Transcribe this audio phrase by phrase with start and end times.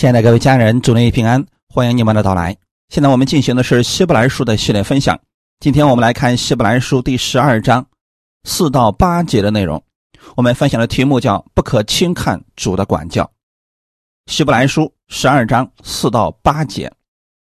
[0.00, 2.56] 亲爱的各位家人，祝您平安，欢迎你们的到来。
[2.88, 5.20] 现在我们进行的是希伯来书的系列分享。
[5.58, 7.86] 今天我们来看希伯来书第十二章
[8.44, 9.84] 四到八节的内容。
[10.36, 13.30] 我们分享的题目叫“不可轻看主的管教”。
[14.24, 16.90] 希伯来书十二章四到八节，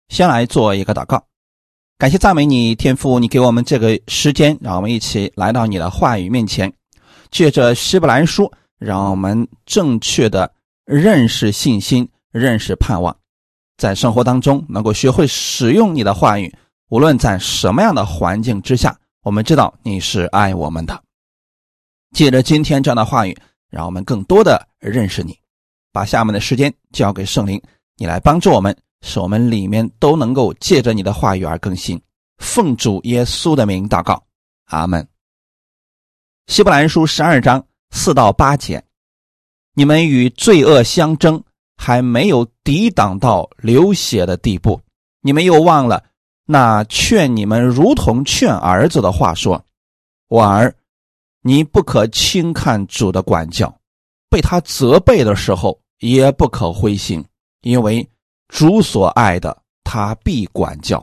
[0.08, 1.24] 先来做一个祷告。
[2.00, 6.74] 感谢赞美你，天父，你给我们这个时间，让我们一起来到你的话语面前，
[7.30, 10.52] 借着希伯来书，让我们正确的
[10.84, 12.10] 认识信心。
[12.32, 13.16] 认识盼望，
[13.78, 16.54] 在生活当中能够学会使用你的话语，
[16.90, 21.04] 无论在什么样的环境之下，我们知道你是爱我们的。
[22.12, 23.38] 借着今天这样的话语，
[23.70, 25.38] 让我们更多的认识你。
[25.92, 27.60] 把下面的时间交给圣灵，
[27.98, 32.00] 你来帮助我们，使我们里面都能够借着你的话语而更新。
[32.38, 34.24] 奉主耶稣的名祷告，
[34.66, 35.08] 阿门。
[36.46, 38.84] 希伯来书十二章四到八节，
[39.74, 41.44] 你们与罪恶相争。
[41.82, 44.82] 还没有抵挡到流血的地步，
[45.22, 46.04] 你们又忘了
[46.46, 49.64] 那劝你们如同劝儿子的话说
[50.28, 50.76] ：“婉儿，
[51.42, 53.74] 你不可轻看主的管教，
[54.30, 57.24] 被他责备的时候也不可灰心，
[57.62, 58.06] 因为
[58.50, 61.00] 主所爱的，他必管教；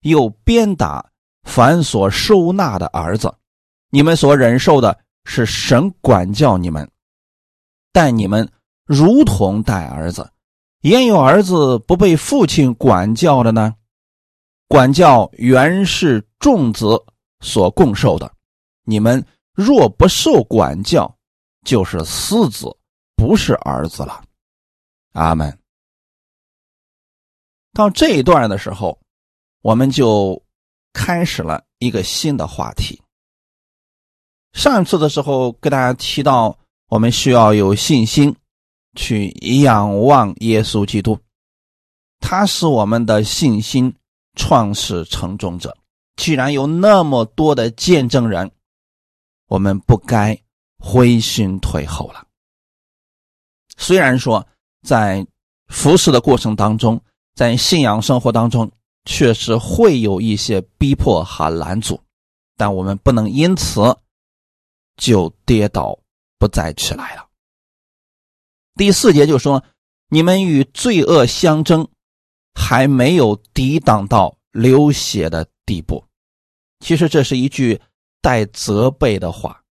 [0.00, 1.04] 又鞭打
[1.42, 3.32] 凡所收纳的儿子。
[3.90, 6.90] 你们所忍受的是神管教你们，
[7.92, 8.50] 但你们。”
[8.84, 10.30] 如同带儿子，
[10.82, 13.74] 焉有儿子不被父亲管教的呢？
[14.68, 17.02] 管教原是众子
[17.40, 18.30] 所共受的。
[18.84, 21.16] 你们若不受管教，
[21.64, 22.66] 就是私子，
[23.14, 24.22] 不是儿子了。
[25.12, 25.58] 阿门。
[27.72, 28.98] 到这一段的时候，
[29.62, 30.42] 我们就
[30.92, 33.00] 开始了一个新的话题。
[34.52, 38.34] 上次的时候跟大家提到，我们需要有信心。
[38.94, 39.28] 去
[39.62, 41.18] 仰望耶稣基督，
[42.20, 43.94] 他是我们的信心
[44.34, 45.76] 创始成终者。
[46.16, 48.50] 既然有那么多的见证人，
[49.48, 50.38] 我们不该
[50.78, 52.24] 灰心退后了。
[53.76, 54.46] 虽然说
[54.86, 55.26] 在
[55.66, 57.02] 服侍的过程当中，
[57.34, 58.70] 在信仰生活当中，
[59.04, 62.00] 确实会有一些逼迫和拦阻，
[62.56, 63.82] 但我们不能因此
[64.96, 65.98] 就跌倒
[66.38, 67.23] 不再起来了。
[68.76, 69.64] 第四节就说
[70.10, 71.88] ：“你们与罪恶相争，
[72.54, 76.04] 还没有抵挡到流血的地步。”
[76.80, 77.80] 其实这是一句
[78.20, 79.62] 带责备的话，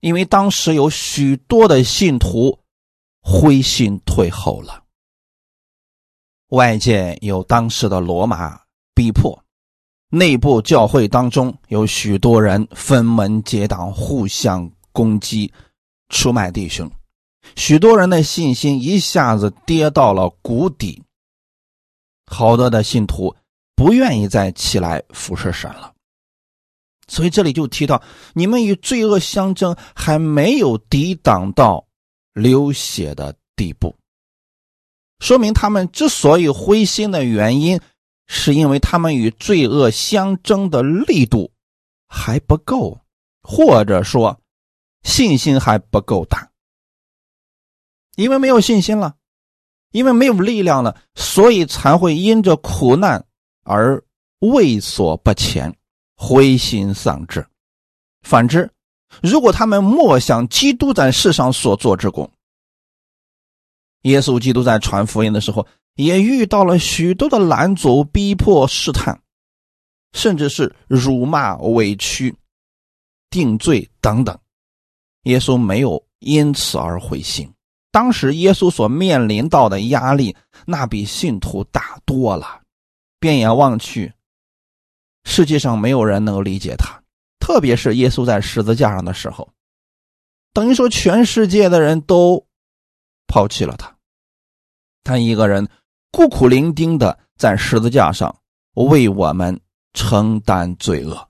[0.00, 2.58] 因为当时有许多的信徒
[3.22, 4.82] 灰心退后了。
[6.48, 8.60] 外界有当时的罗马
[8.94, 9.42] 逼迫，
[10.10, 15.52] 内部教会当中有许多人分门结党，互相攻击，
[16.08, 16.90] 出卖弟兄。
[17.54, 21.02] 许多人的信心一下子跌到了谷底，
[22.26, 23.34] 好多的信徒
[23.74, 25.92] 不愿意再起来服侍神了。
[27.08, 28.02] 所以这里就提到，
[28.34, 31.86] 你们与罪恶相争，还没有抵挡到
[32.32, 33.94] 流血的地步，
[35.20, 37.80] 说明他们之所以灰心的原因，
[38.26, 41.52] 是因为他们与罪恶相争的力度
[42.08, 42.98] 还不够，
[43.40, 44.40] 或者说
[45.04, 46.50] 信心还不够大。
[48.16, 49.14] 因为没有信心了，
[49.92, 53.24] 因为没有力量了，所以才会因着苦难
[53.62, 54.02] 而
[54.40, 55.74] 畏缩不前、
[56.16, 57.46] 灰心丧志。
[58.22, 58.68] 反之，
[59.22, 62.30] 如果他们默想基督在世上所做之功，
[64.02, 69.20] 耶稣基督在传福音的时候也遇到了许多的拦阻、逼迫、试探，
[70.12, 72.34] 甚至是辱骂、委屈、
[73.30, 74.38] 定罪等等，
[75.24, 77.50] 耶稣没有因此而灰心。
[77.96, 80.36] 当时耶稣所面临到的压力，
[80.66, 82.60] 那比信徒大多了。
[83.18, 84.12] 变眼望去，
[85.24, 87.02] 世界上没有人能够理解他，
[87.40, 89.48] 特别是耶稣在十字架上的时候，
[90.52, 92.44] 等于说全世界的人都
[93.26, 93.96] 抛弃了他，
[95.02, 95.66] 他一个人
[96.12, 98.36] 孤苦伶仃的在十字架上
[98.74, 99.58] 为我们
[99.94, 101.26] 承担罪恶。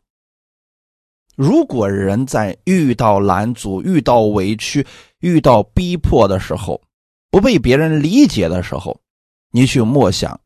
[1.36, 4.84] 如果人在遇到拦阻、遇到委屈、
[5.20, 6.82] 遇到逼迫的时候，
[7.30, 9.00] 不被别人理解的时候，
[9.50, 10.40] 你去默想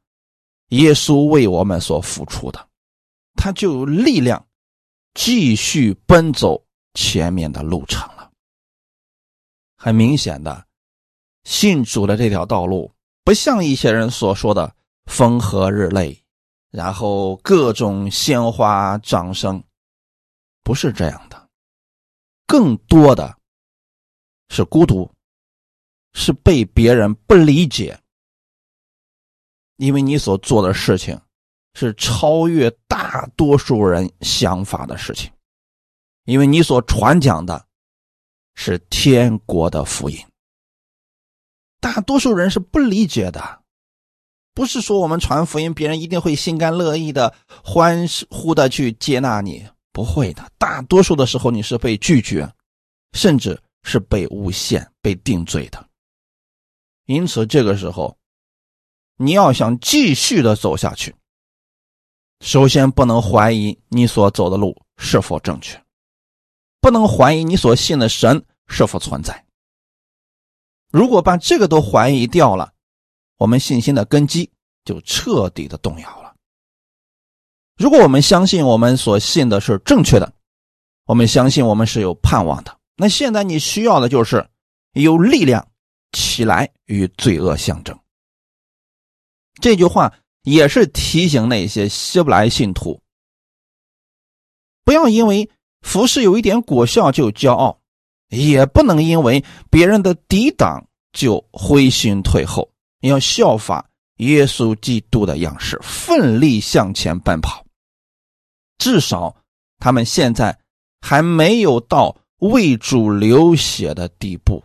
[0.68, 2.68] 耶稣为我们所付出的，
[3.34, 4.46] 他就有力量
[5.14, 6.64] 继续奔走
[6.94, 8.30] 前面的路程了。
[9.76, 10.66] 很明显的，
[11.44, 12.92] 信主的这条道路
[13.24, 14.74] 不像一些人所说的
[15.06, 16.22] 风和日丽，
[16.70, 19.62] 然后各种鲜花掌声。
[20.62, 21.48] 不是这样的，
[22.46, 23.36] 更多的
[24.50, 25.10] 是孤独，
[26.12, 27.98] 是被别人不理解、
[29.76, 31.18] 因为你所做的事情
[31.74, 35.30] 是超越大多数人想法的事情，
[36.24, 37.64] 因为你所传讲的
[38.54, 40.18] 是天国的福音。
[41.80, 43.62] 大多数人是不理解的，
[44.52, 47.32] 不是说我们传福音，别人一定会心甘乐意的、
[47.64, 50.50] 欢呼的去接纳你，不会的。
[50.58, 52.52] 大多数的时候，你是被拒绝，
[53.12, 55.88] 甚至是被诬陷、被定罪的。
[57.06, 58.16] 因此，这个时候，
[59.16, 61.14] 你要想继续的走下去，
[62.40, 65.82] 首先不能怀疑你所走的路是否正确，
[66.80, 69.44] 不能怀疑你所信的神是否存在。
[70.90, 72.72] 如果把这个都怀疑掉了，
[73.36, 74.50] 我们信心的根基
[74.84, 76.34] 就彻底的动摇了。
[77.76, 80.32] 如果我们相信我们所信的是正确的，
[81.04, 84.46] 我们相信我们是有盼望的，那现在你需要的就是
[84.92, 85.66] 有力量
[86.12, 87.98] 起来与罪恶相争。
[89.62, 90.12] 这句话
[90.42, 93.00] 也是提醒那些希伯来信徒，
[94.84, 95.50] 不要因为
[95.80, 97.80] 服侍有一点果效就骄傲。
[98.28, 102.70] 也不能因为别人的抵挡就灰心退后，
[103.00, 107.66] 要效法耶稣基督的样式，奋力向前奔跑。
[108.78, 109.34] 至少
[109.80, 110.56] 他们现在
[111.00, 114.62] 还没有到为主流血的地步。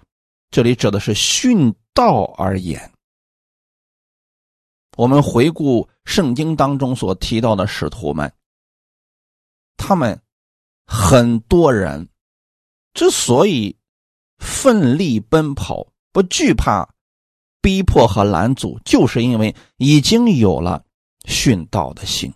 [0.49, 2.91] 这里指的是殉道而言。
[4.97, 8.31] 我们回顾圣经当中所提到的使徒们，
[9.75, 10.21] 他们
[10.85, 12.07] 很多人。
[12.93, 13.75] 之所以
[14.37, 16.87] 奋力奔跑，不惧怕
[17.61, 20.85] 逼迫和拦阻，就是因为已经有了
[21.27, 22.33] 殉道的心。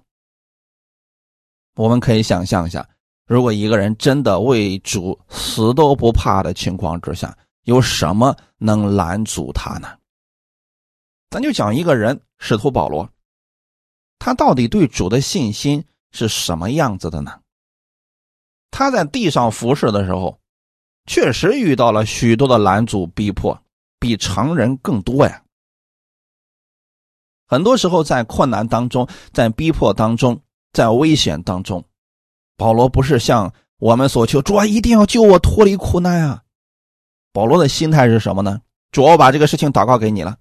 [1.75, 2.85] 我们可以想象一下，
[3.29, 9.87] 如果一个人真的为主死都不怕的情况之下，有什么能拦阻他呢？
[11.29, 13.07] 咱就讲一个人，使徒保罗，
[14.17, 17.39] 他到底对主的信心是什么样子的呢？
[18.71, 20.37] 他在地上服侍的时候。
[21.05, 23.59] 确实遇到了许多的拦阻逼迫，
[23.99, 25.43] 比常人更多呀。
[27.47, 30.39] 很多时候在困难当中，在逼迫当中，
[30.71, 31.83] 在危险当中，
[32.59, 36.43] 保罗不是向我们所求，主啊，一定要救我脱离苦难啊。
[37.31, 38.61] 保罗的心态是什么呢？
[38.91, 40.37] 主，我把这个事情祷告给你了，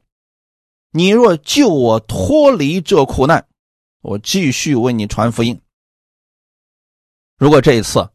[0.90, 3.46] 你若救我脱离这苦难，
[4.02, 5.58] 我继续为你传福音。
[7.38, 8.06] 如果这一次。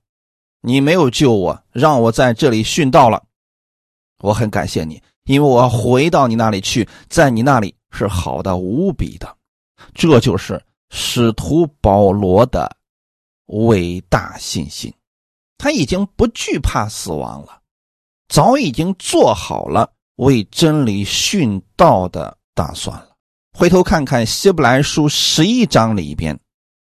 [0.66, 3.22] 你没有救我，让我在这里殉道了，
[4.20, 9.28] 我很感谢你，因为我要回到你那里去，在你那里是好的无比的。
[9.94, 12.74] 这就是使徒保罗的
[13.48, 14.94] 伟大信心，
[15.58, 17.62] 他已经不惧怕死亡了，
[18.28, 23.10] 早已经做好了为真理殉道的打算了。
[23.58, 26.40] 回头看看希伯来书十一章里边，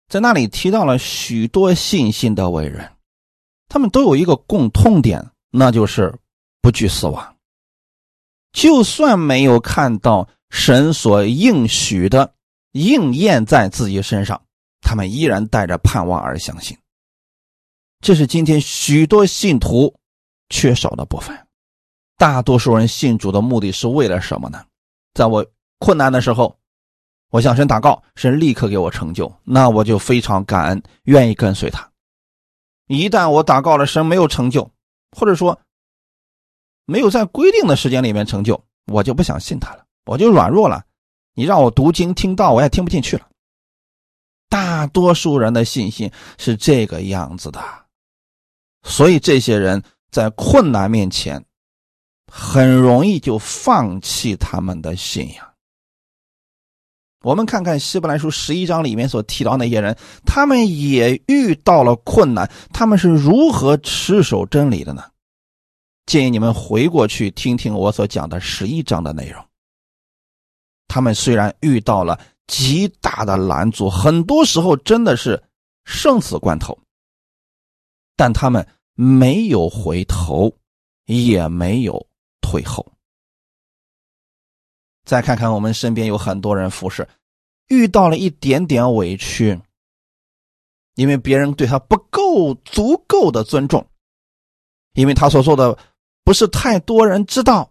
[0.09, 2.92] 在那里提到了许多信心的伟人。
[3.69, 6.18] 他们都有一个共通点，那就是
[6.62, 7.36] 不惧死亡。
[8.53, 12.33] 就算没有看到神所应许的
[12.71, 14.42] 应验在自己身上，
[14.88, 16.78] 他们依然带着盼望而相信。
[18.00, 19.94] 这是今天许多信徒
[20.48, 21.38] 缺少的部分。
[22.16, 24.63] 大多数人信主的目的是为了什么呢？
[25.13, 25.45] 在我
[25.80, 26.57] 困难的时候，
[27.31, 31.91] 我向神祷告，神立刻给我成就，那我就非常感恩，愿意跟随他。
[32.88, 34.72] 一旦我祷告了，神没有成就，
[35.12, 35.60] 或者说
[36.86, 40.86] 没有在规定的时间里面成就，我就不想信他了，我就软弱了。
[41.34, 43.27] 你让我读经听道，我也听不进去了。
[44.50, 47.60] 大多数人的信心是这个样子的，
[48.84, 51.44] 所以这些人在困难面前
[52.32, 55.46] 很容易就放弃他们的信仰。
[57.24, 65.04] 我们看看《希伯来书》十一章里面所提到那些人，他们也遇到了困难，他们是如何持守真理的呢？
[66.06, 69.44] 建议你们回过去听听我所讲的十一章的内容。
[70.88, 75.44] 他们虽然遇到了极大的拦阻，很多时候真的是
[75.86, 76.77] 生死关头，
[78.16, 80.51] 但他们没有回头，
[81.06, 82.08] 也没有
[82.42, 82.92] 退后。
[85.06, 87.08] 再看看我们身边有很多人服侍。
[87.68, 89.62] 遇到了一点点委屈，
[90.96, 93.86] 因为别人对他不够足够的尊重，
[94.94, 95.77] 因为他所做的
[96.24, 97.70] 不是太多人知道。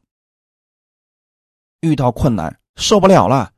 [1.81, 3.53] 遇到困难受不了了，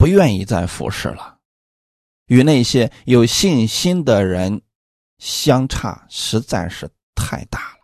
[0.00, 1.36] 不愿意再服侍了，
[2.24, 4.62] 与那些有信心的人
[5.18, 7.80] 相差实在是太大了。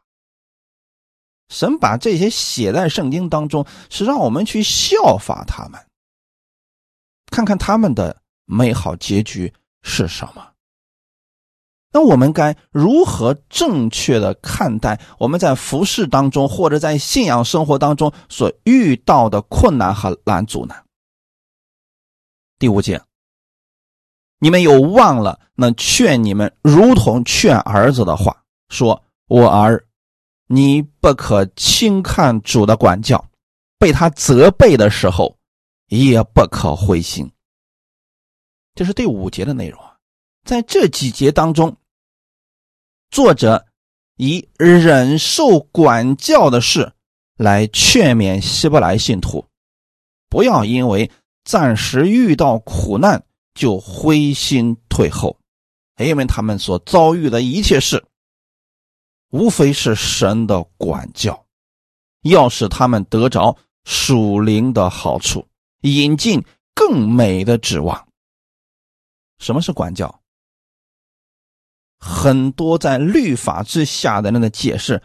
[1.50, 5.78] 神把这些写在圣经当中，是让我们去效法他们。
[7.26, 10.52] 看看他们的美好结局是什么。
[11.92, 20.75] 那我们该如何正确的看待我们在服饰当中或者在信仰生活当中所遇到的困难和拦阻呢？
[22.58, 23.02] 第五节，
[24.38, 29.86] 你们有忘了那劝你们如同劝儿子的话，说：“我儿，
[30.46, 33.22] 你不可轻看主的管教，
[33.78, 35.36] 被他责备的时候，
[35.88, 37.30] 也不可灰心。”
[38.75, 39.96] 这是第五节的内容啊，
[40.44, 41.76] 在这几节当中。
[43.10, 43.66] 作者
[44.16, 46.92] 以忍受管教的事
[47.36, 49.46] 来劝勉希伯来信徒，
[50.30, 51.10] 不要因为
[51.46, 53.24] 暂时遇到苦难
[53.54, 55.38] 就灰心退后，
[55.96, 58.04] 因为他们所遭遇的一切事，
[59.30, 61.46] 无非是神的管教，
[62.22, 65.46] 要使他们得着属灵的好处，
[65.82, 68.08] 引进更美的指望。
[69.38, 70.20] 什么是管教？
[71.98, 75.00] 很多在律法之下的人的解释，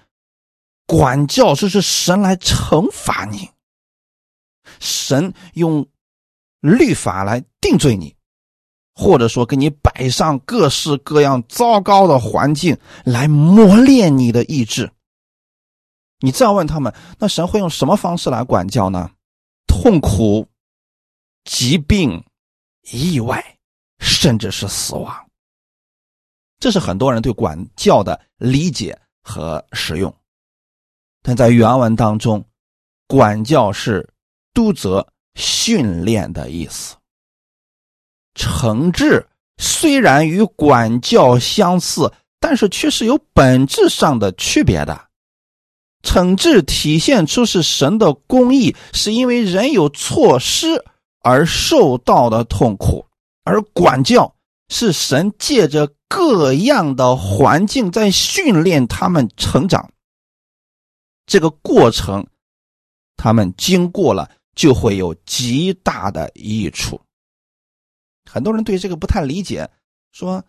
[0.87, 3.49] 管教就是神来惩罚你，
[4.79, 5.87] 神用
[6.61, 8.15] 律法来定罪你，
[8.93, 14.89] 或者说给你摆上各式各样糟糕的环境来磨练你的意志。
[16.19, 19.11] 你这样问他们，那神会用什么方式来管教呢？
[19.67, 20.47] 痛苦、
[21.45, 22.23] 疾病、
[22.91, 23.43] 意外，
[23.99, 25.13] 甚至是死亡。
[26.59, 30.15] 这是很多人对管教的理解和使用，
[31.23, 32.45] 但在原文当中，
[33.07, 34.07] 管教是
[34.53, 36.95] 督责、训练的意思。
[38.35, 45.07] 惩治虽然与管教相似，但是却是有本质上的区别的。
[46.03, 50.83] 惩治体现出是神的公义，是因为人有错失
[51.21, 53.05] 而受到的痛苦，
[53.43, 54.35] 而管教。
[54.73, 59.91] 是神借着各样的环境在训练他们成长，
[61.25, 62.25] 这个过程，
[63.17, 66.99] 他们经过了就会有极大的益处。
[68.29, 69.69] 很多人对这个不太理解，
[70.11, 70.43] 说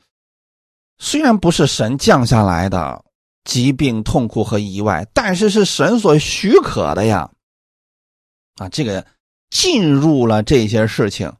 [0.98, 3.04] 虽然不是神降下来的
[3.44, 7.30] 疾病、痛苦和意外，但是是神所许可的呀。
[8.56, 9.06] 啊，这个
[9.50, 11.32] 进入了这些事情，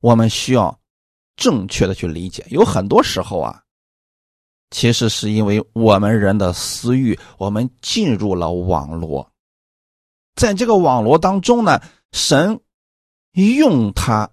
[0.00, 0.78] 我们需要。
[1.36, 3.60] 正确的去理解，有很多时候啊，
[4.70, 9.28] 其实是因为我们人的私欲，我们进入了网络，
[10.34, 11.80] 在这个网络当中呢，
[12.12, 12.60] 神
[13.32, 14.30] 用它，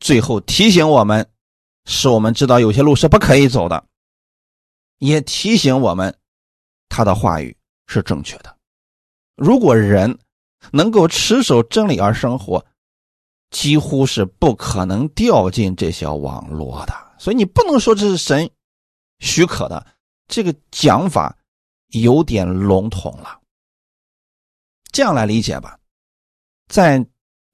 [0.00, 1.28] 最后提醒我们，
[1.84, 3.84] 使我们知道有些路是不可以走的，
[4.98, 6.16] 也提醒我们，
[6.88, 7.56] 他的话语
[7.86, 8.56] 是正确的。
[9.36, 10.18] 如果人
[10.70, 12.64] 能够持守真理而生活。
[13.52, 18.48] 几乎是不可能掉进这些网络的，所以你不能说这是神
[19.18, 19.86] 许可的，
[20.26, 21.36] 这个讲法
[21.88, 23.41] 有点笼统了。
[24.92, 25.78] 这样来理解吧，
[26.68, 27.04] 在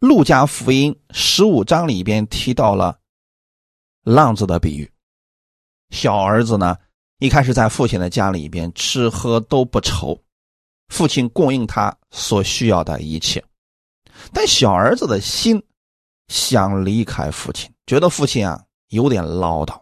[0.01, 2.99] 路加福音十五章里边提到了
[4.03, 4.91] 浪子的比喻，
[5.91, 6.77] 小儿子呢
[7.21, 10.21] 一开始在父亲的家里边吃喝都不愁，
[10.89, 13.43] 父亲供应他所需要的一切，
[14.33, 15.63] 但小儿子的心。
[16.31, 19.81] 想离开父亲，觉得父亲啊有点唠叨。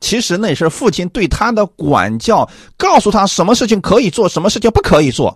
[0.00, 5.34] 其实那是父亲对他的管教，告诉他什么事情可以做，什么事情不可以做。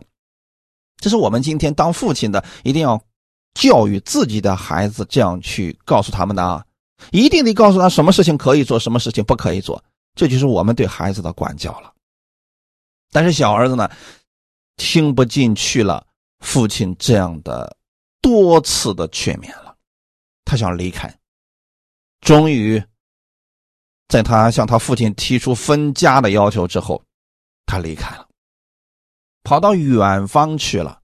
[0.97, 3.01] 这是我们今天当父亲的一定要
[3.55, 6.65] 教育自己的孩子，这样去告诉他们的啊，
[7.13, 9.83] 一定得告诉他什么事情可以做，什么事情不可以做。
[10.15, 11.93] 这就是我们对孩子的管教了。
[13.11, 13.91] 但是小儿子呢，
[14.77, 16.07] 听不进去了
[16.41, 17.77] 父亲这样的
[18.21, 19.77] 多次的劝勉了。
[20.45, 21.13] 他想离开，
[22.21, 22.83] 终于，
[24.09, 27.03] 在他向他父亲提出分家的要求之后，
[27.67, 28.29] 他离开了，
[29.45, 31.01] 跑到远方去了，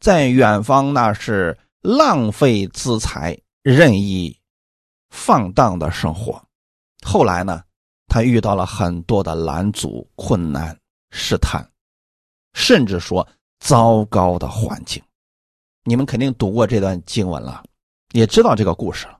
[0.00, 4.36] 在远方那是浪费资财、任意
[5.10, 6.42] 放荡的生活。
[7.04, 7.62] 后来呢，
[8.08, 10.76] 他遇到了很多的拦阻、困难、
[11.12, 11.70] 试探，
[12.54, 13.28] 甚至说
[13.60, 15.00] 糟糕的环境。
[15.84, 17.62] 你们肯定读过这段经文了。
[18.12, 19.18] 也知道这个故事了。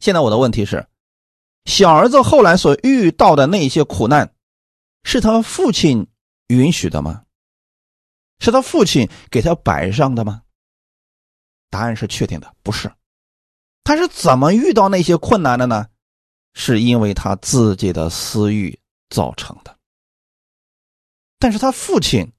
[0.00, 0.86] 现在我的问题是，
[1.66, 4.34] 小儿子后来所遇到的那些苦难，
[5.02, 6.06] 是他父亲
[6.48, 7.24] 允许的吗？
[8.40, 10.42] 是他父亲给他摆上的吗？
[11.70, 12.92] 答案是确定的，不是。
[13.82, 15.86] 他是怎么遇到那些困难的呢？
[16.54, 18.78] 是因为他自己的私欲
[19.10, 19.76] 造成的。
[21.38, 22.32] 但是他父亲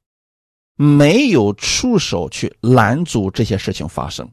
[0.76, 4.32] 没有出手去拦阻这些事情发生。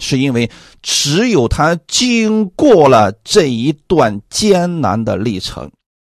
[0.00, 0.48] 是因为
[0.80, 5.72] 只有他经过了这一段艰难的历程，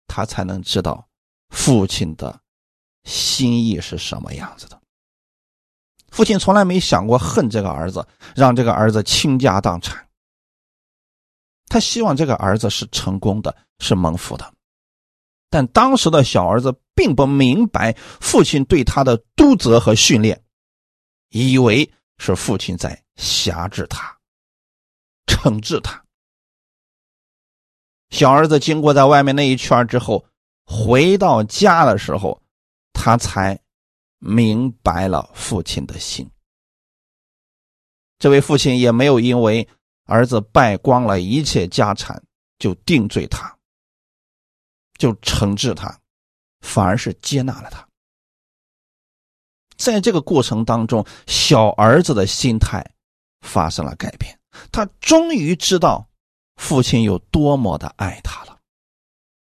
[0.05, 1.07] 他才能知道
[1.49, 2.41] 父亲的
[3.03, 4.79] 心意是什么样子的。
[6.09, 10.07] 父亲从来没想过恨这个儿子，让这个儿子倾家荡产。
[11.67, 14.53] 他希望这个儿子是成功的，是蒙福的。
[15.51, 20.43] 但当时的小儿子并不明白父亲对他的督责和训练，
[21.29, 24.17] 以为是父亲在辖制他、
[25.27, 26.03] 惩治他。
[28.09, 30.25] 小儿子经过在外面那一圈之后，
[30.65, 32.41] 回到家的时候，
[33.01, 33.57] 他才
[34.17, 36.29] 明白了父亲的心。
[38.17, 39.65] 这位父亲也没有因为
[40.03, 42.21] 儿子败光了一切家产
[42.57, 43.57] 就定罪他。
[44.97, 45.97] 就惩治他，
[46.59, 47.87] 反而是接纳了他。
[49.77, 52.85] 在这个过程当中，小儿子的心态
[53.39, 54.37] 发生了改变，
[54.73, 56.05] 他终于知道
[56.57, 58.59] 父亲有多么的爱他了。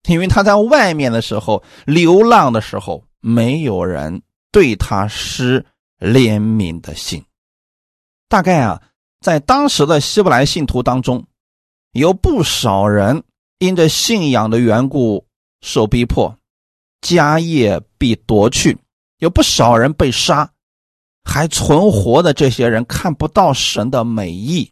[0.08, 5.64] 因为他在外面的时候，流浪的时候，没有人对他施
[5.98, 7.24] 怜悯的心。
[8.28, 8.82] 大概啊，
[9.20, 11.26] 在当时的希伯来信徒当中，
[11.92, 13.24] 有不少人
[13.58, 15.26] 因着信仰的缘故。
[15.62, 16.38] 受逼迫，
[17.00, 18.76] 家业被夺去，
[19.16, 20.52] 有不少人被杀，
[21.24, 24.70] 还存活的这些人看不到神的美意，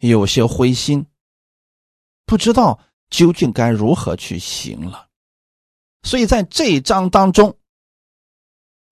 [0.00, 1.06] 有些灰心，
[2.24, 2.76] 不知道
[3.08, 5.06] 究竟该如何去行了。
[6.02, 7.56] 所以在这一章当中，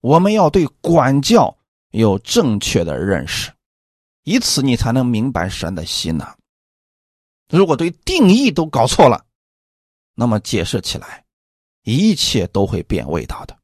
[0.05, 1.57] 我们要对管教
[1.89, 3.51] 有正确的认识，
[4.21, 6.35] 以此你才能明白神的心呐。
[7.49, 9.25] 如果对定义都搞错了，
[10.13, 11.25] 那么解释起来。
[11.81, 13.57] 一切都会变味道的。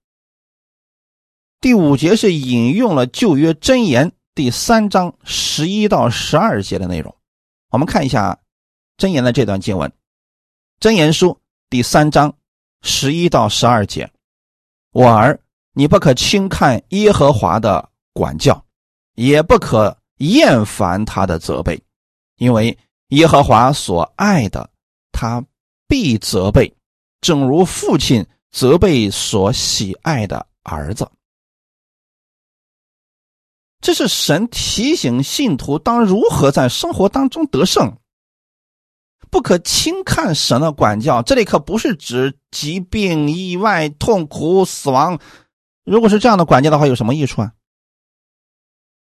[1.59, 7.15] 第五节是引用了旧约箴言第三章十一到十二节的内容，
[7.69, 8.39] 我们看一下
[8.97, 9.91] 箴言的这段经文。
[10.79, 12.35] 箴言书第三章
[12.81, 14.11] 十一到十二节：
[14.91, 15.39] 我儿，
[15.73, 18.65] 你不可轻看耶和华的管教，
[19.15, 21.81] 也不可厌烦他的责备，
[22.37, 24.69] 因为耶和华所爱的，
[25.11, 25.43] 他
[25.87, 26.73] 必责备。
[27.21, 31.09] 正如父亲责备所喜爱的儿子，
[33.79, 37.95] 这是神提醒信徒当如何在生活当中得胜，
[39.29, 41.21] 不可轻看神的管教。
[41.21, 45.19] 这里可不是指疾病、意外、痛苦、死亡。
[45.83, 47.53] 如果是这样的管教的话，有什么益处啊？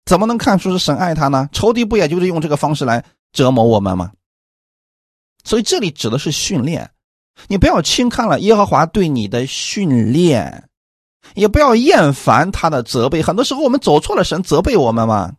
[0.05, 1.49] 怎么能看出是神爱他呢？
[1.51, 4.11] 仇敌不也就是用这个方式来折磨我们吗？
[5.43, 6.91] 所以这里指的是训练。
[7.47, 10.69] 你不要轻看了耶和华对你的训练，
[11.35, 13.21] 也不要厌烦他的责备。
[13.21, 15.35] 很多时候我们走错了，神责备我们吗？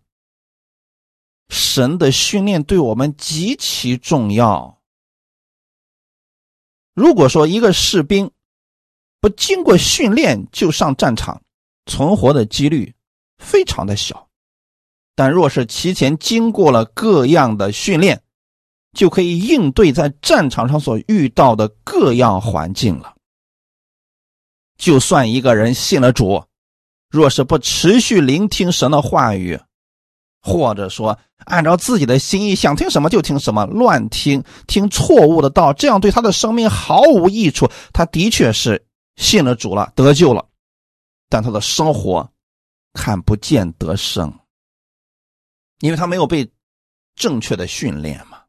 [1.48, 4.80] 神的训练对我们极其重要。
[6.94, 8.30] 如果说一个士兵
[9.20, 11.40] 不经过训练就上战场，
[11.86, 12.94] 存活的几率
[13.38, 14.16] 非常的小；
[15.14, 18.22] 但若是提前经过了各样的训练，
[18.96, 23.14] 就可以应对在战场上所遇到的各样环境了。
[24.78, 26.42] 就算一个人信了主，
[27.10, 29.60] 若是不持续聆听神的话语，
[30.40, 37.70] 或者说按照自己的心意想听什么就听什么，乱听听错误的道，这样对他的生命毫无益处。
[37.92, 38.86] 他的确是
[39.20, 40.44] 信了主了，得救了，
[41.28, 42.26] 但他的生活
[42.94, 44.32] 看不见得胜，
[45.80, 46.50] 因为他没有被
[47.14, 48.40] 正确的训练嘛。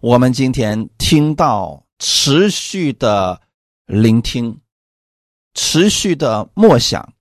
[0.00, 3.40] 我们今天听到持续的
[3.84, 4.58] 聆听，
[5.52, 7.12] 持续的默想，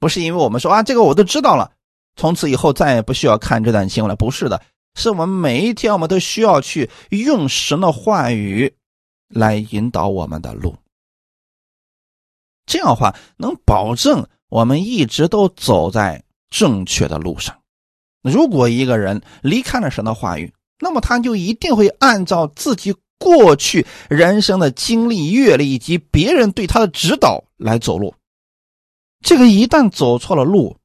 [0.00, 1.72] 不是因为我们说啊，这个我都知道了，
[2.16, 4.16] 从此以后再也不需要看这段经文了。
[4.16, 4.60] 不是的，
[4.96, 8.74] 是我们每一天我们都需要去用神的话语
[9.28, 10.76] 来引导我们的路。
[12.66, 17.60] 这样的话，能保证我们一直都走在正确的路上。
[18.22, 28.14] 如果一个人离开了神的话语，那么他就一定会按照自己过去人生的经历、阅历以及别人对他的指导来走路。
[29.20, 30.76] 这个一旦走错了路，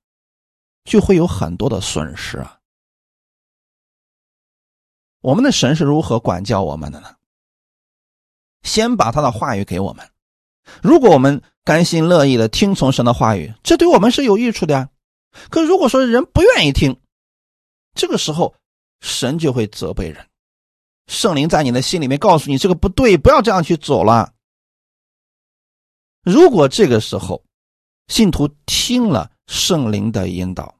[0.83, 2.59] 就会有很多的损失啊。
[5.21, 7.15] 我们的神是如何管教我们的呢？
[8.63, 10.07] 先把他的话语给我们，
[10.81, 14.89] 如果我们甘心乐意的听从神的话语，这对我们是有益处的呀。
[15.49, 16.99] 可如果说人不愿意听，
[17.93, 18.55] 这个时候。
[18.99, 20.25] 神就会责备人，
[21.05, 24.33] 圣灵在你的心里面告诉你这个不对，不要这样去走了。
[26.23, 27.43] 如果这个时候
[28.07, 30.79] 信徒听了圣灵的引导，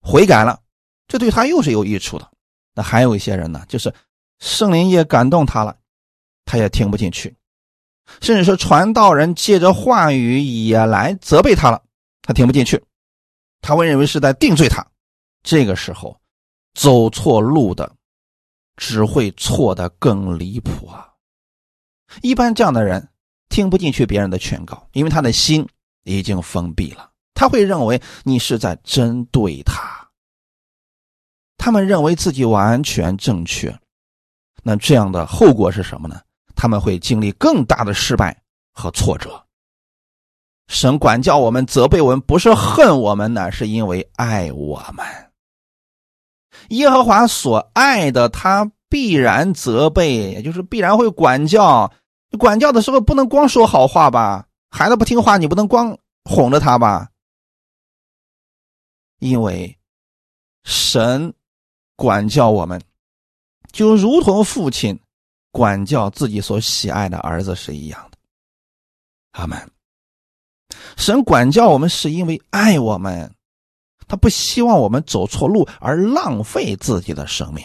[0.00, 0.62] 悔改了，
[1.08, 2.30] 这对他又是有益处的。
[2.72, 3.92] 那还有一些人呢，就是
[4.38, 5.76] 圣灵也感动他了，
[6.44, 7.36] 他也听不进去，
[8.20, 11.82] 甚至说传道人借着话语也来责备他了，
[12.22, 12.82] 他听不进去，
[13.60, 14.86] 他会认为是在定罪他。
[15.42, 16.18] 这个时候，
[16.74, 17.90] 走错路的
[18.76, 21.08] 只会错的更离谱啊！
[22.22, 23.08] 一般这样的人
[23.48, 25.66] 听不进去别人的劝告，因为他的心
[26.04, 30.08] 已经封闭了，他会认为你是在针对他。
[31.56, 33.78] 他们认为自己完全正确，
[34.62, 36.20] 那这样的后果是什么呢？
[36.64, 38.34] 他们会经历更大的失败
[38.72, 39.44] 和挫折。
[40.66, 45.04] 神管教我们、责备我们，不是恨我们呢，是因为爱我们。
[46.70, 51.92] 耶和华所爱的，他必然责备，也就是必然会管教。
[52.38, 54.46] 管教的时候不能光说好话吧？
[54.70, 57.10] 孩子不听话，你不能光哄着他吧？
[59.18, 59.78] 因为
[60.64, 61.34] 神。
[61.94, 62.80] 管教我们，
[63.70, 64.98] 就如同父亲
[65.54, 68.18] 管教自己所喜爱的儿子是一样的。
[69.30, 69.70] 阿门。
[70.96, 73.32] 神管教我们是因为爱我们，
[74.08, 77.64] 他不希望我们走错路而浪费自己的生命。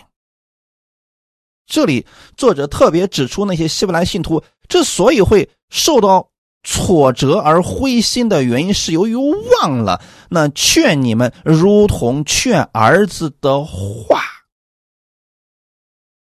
[1.65, 2.06] 这里
[2.38, 6.30] 作者特别指出，那些希伯来信徒之所以会受到
[6.62, 9.99] 挫折而灰心的原因，是由于忘了
[10.30, 14.21] 那劝你们如同劝儿子的话。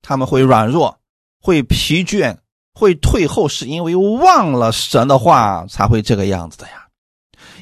[0.00, 0.98] 他们会软弱，
[1.42, 2.36] 会疲倦，
[2.72, 6.86] 会退后，是因为忘了神的话才会这个样子的呀。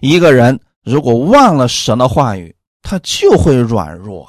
[0.03, 4.29] 一个人如果忘了神的话语，他就会软弱，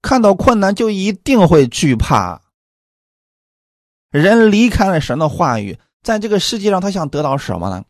[0.00, 2.40] 看到困难就一定会惧怕。
[4.10, 7.84] 人离开了神的话语，在这个世界上，他想得到什么呢？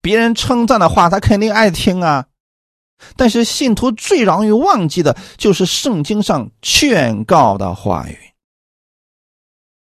[0.00, 2.26] 别人称赞的话，他肯定爱听啊。
[3.16, 8.31] 但是信徒最容易忘记的就是圣经上劝告的话语。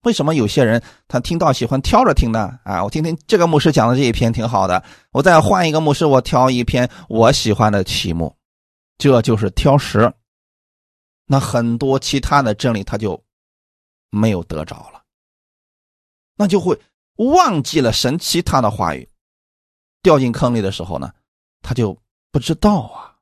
[0.08, 2.58] 为什么有些人他听到喜欢挑着听呢？
[2.64, 8.34] 啊，我听听这个牧师讲的这一篇挺好的，我再换一个牧师，我挑一篇我喜欢的题目，
[8.98, 10.10] 这就是挑食。
[11.26, 13.22] 那很多其他的真理他就
[14.10, 15.04] 没有得着了，
[16.38, 16.80] 那就会
[17.18, 19.06] 忘记了神其他的话语，
[20.02, 21.12] 掉进坑里的时候呢，
[21.62, 21.98] 他就
[22.32, 23.14] 不知道啊。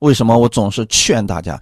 [0.00, 1.58] 为什么我总是劝大家？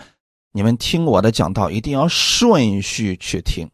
[0.57, 3.71] 你们听我的讲道，一定要顺序去听，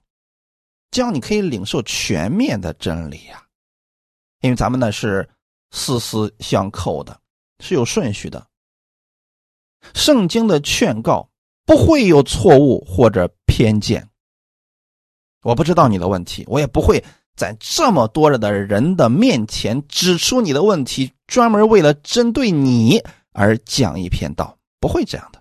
[0.90, 3.40] 这样你可以领受全面的真理呀。
[4.40, 5.28] 因为咱们呢是
[5.70, 7.16] 丝丝相扣的，
[7.60, 8.44] 是有顺序的。
[9.94, 11.30] 圣经的劝告
[11.64, 14.08] 不会有错误或者偏见。
[15.44, 17.04] 我不知道你的问题，我也不会
[17.36, 25.40] 在这么多人的人的面前指出你的问题，专门为了针对你而讲一篇道，不会这样的。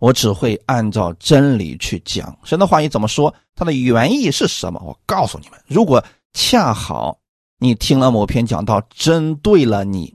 [0.00, 4.80] 我只会按照真理去讲神的话语怎么说，它的原意是什么？
[4.84, 7.20] 我告诉你们，如果恰好
[7.58, 10.14] 你听了某篇讲道针对了你，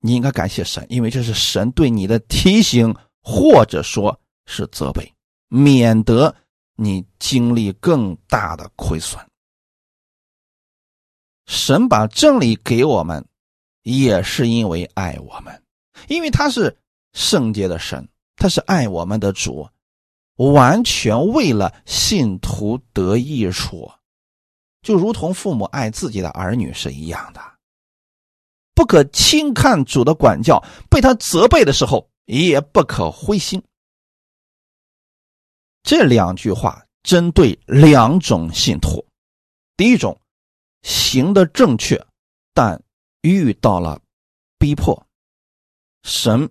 [0.00, 5.12] 你应该感谢神，因为这是神对你的提醒，或者说是责备，
[5.48, 6.34] 免得
[6.76, 9.20] 你经历更大的亏损。
[11.46, 13.22] 神把真理给我们，
[13.82, 15.62] 也是因为爱我们，
[16.08, 16.74] 因为他是
[17.12, 18.08] 圣洁的神。
[18.36, 19.68] 他是爱我们的主，
[20.36, 23.90] 完全为了信徒得益处，
[24.82, 27.40] 就如同父母爱自己的儿女是一样的。
[28.74, 33.62] 不可轻看主的管教，被他责备的时候也不可灰心。
[35.84, 39.06] 这两句话针对两种信徒：
[39.76, 40.20] 第一种，
[40.82, 42.04] 行的正确，
[42.52, 42.82] 但
[43.22, 44.00] 遇到了
[44.58, 45.06] 逼迫，
[46.02, 46.50] 神。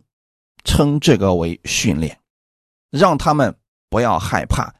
[0.63, 2.19] 称这个为训练，
[2.89, 3.56] 让他们
[3.89, 4.73] 不要害怕，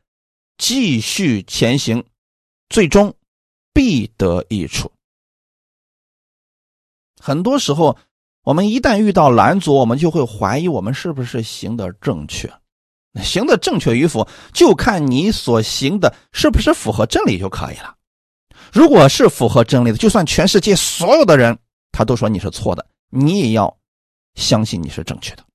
[0.58, 2.04] 继续前行，
[2.69, 3.13] 最终
[3.74, 4.91] 必得益处。
[7.19, 7.98] 很多时候，
[8.43, 12.52] 我们一旦遇到拦阻，我们就会怀疑我们是不是行的正确。
[13.22, 17.96] 行的正确与否，就看你所行的是不是符合真理就可以了。
[18.72, 21.56] 如果是符合真理的，就算全世界所有的人
[21.91, 23.78] 他都说你是错的，你也要
[24.34, 25.46] 相信你是正确的。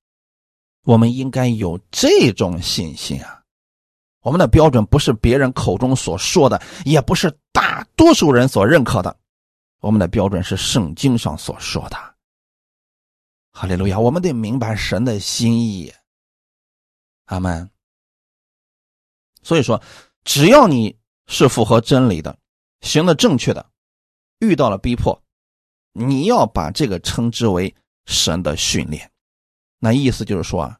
[0.88, 3.42] 我们应该有这种信心啊！
[4.22, 9.14] 我们的标准不是别人口中所说的，也不是大多数人所认可的，
[9.81, 11.96] 我们的标准是圣经上所说的。
[13.53, 13.98] 哈利路亚！
[14.01, 15.92] 我们得明白神的心意。
[17.27, 17.70] 阿门。
[19.42, 19.79] 所以说，
[20.24, 22.35] 只要你是符合真理的，
[22.81, 23.70] 行的正确的，
[24.38, 25.22] 遇到了逼迫，
[25.92, 27.74] 你要把这个称之为
[28.07, 29.12] 神的训练。
[29.79, 30.79] 那意思就是说啊，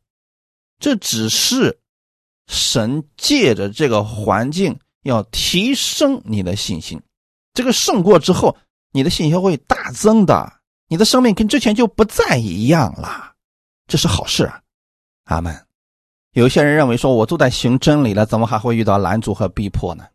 [0.78, 1.78] 这只是
[2.46, 7.00] 神借着这个环境要提升你的信心。
[7.54, 8.56] 这个胜过之后，
[8.92, 13.34] 你的信心会大增的，你的生命跟之前就不再一样了，
[13.87, 14.61] 这是好事啊！
[15.24, 15.66] 阿门。
[16.32, 20.06] 有些人认为说，我都在行真理了，怎么还会遇到拦阻和逼迫呢？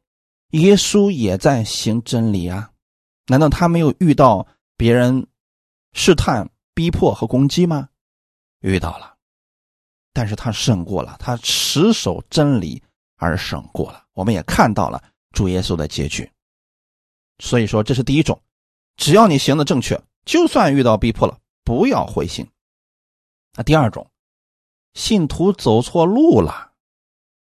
[0.52, 2.69] 耶稣也在行真理啊，
[3.28, 5.28] 难道他没有遇到别人
[5.93, 7.89] 试探、逼迫和攻击吗？
[8.63, 9.15] 遇到了，
[10.12, 12.82] 但是他胜过了，他持守真理
[13.17, 14.04] 而胜过了。
[14.13, 16.30] 我们也看到了主耶稣的结局。
[17.39, 18.41] 所以说，这是第一种，
[18.95, 22.49] 只要你行的正确，就算遇到逼迫了，不要灰心。
[23.56, 24.10] 那第二种。
[24.93, 26.71] 信徒走错路了，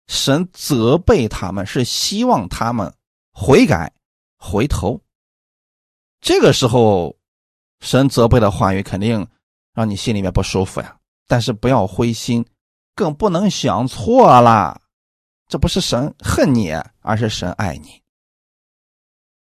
[0.07, 2.91] 神责备他们，是希望他们
[3.31, 3.93] 悔改、
[4.39, 4.99] 回头。
[6.23, 7.15] 这个时候，
[7.81, 9.29] 神责备的话语肯定
[9.75, 10.99] 让你心里面不舒服呀。
[11.33, 12.45] 但是不要灰心，
[12.95, 14.83] 更不能想错了。
[15.49, 18.03] 这不是神恨你，而是神爱你。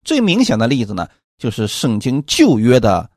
[0.05, 3.11] 最明显的例子呢，就是圣经旧约的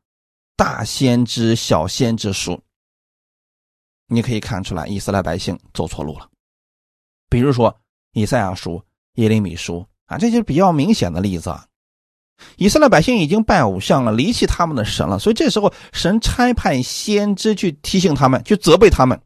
[0.57, 2.61] 大先知、小先知书。
[4.09, 6.29] 你可以看出来，以色列百姓走错路了。
[7.31, 7.73] 比如说，
[8.15, 8.83] 以赛亚书、
[9.15, 11.57] 耶利米书啊，这些比较明显的例子。
[12.57, 19.21] 以色列百姓已经拜偶像了，离弃他们的神了，所以这时候神差派先知去提醒他们，去责备他们，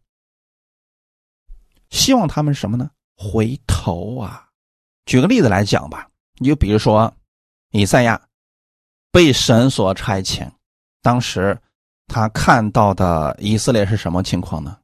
[1.90, 2.90] 希望他们什么呢？
[3.16, 4.48] 回头啊！
[5.06, 7.12] 举个例子来讲吧，你就比如说，
[7.70, 8.20] 以赛亚
[9.10, 10.50] 被神所差遣，
[11.02, 11.58] 当时。
[12.12, 14.76] 他看到的以色列是什么情况呢？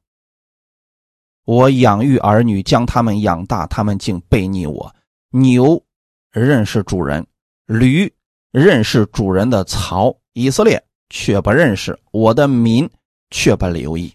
[1.43, 4.95] 我养育儿女，将他们养大，他们竟背逆我。
[5.31, 5.83] 牛
[6.31, 7.27] 认识主人，
[7.65, 8.09] 驴
[8.51, 12.89] 认识主人的槽，以色列却不认识我的民，
[13.29, 14.13] 却不留意。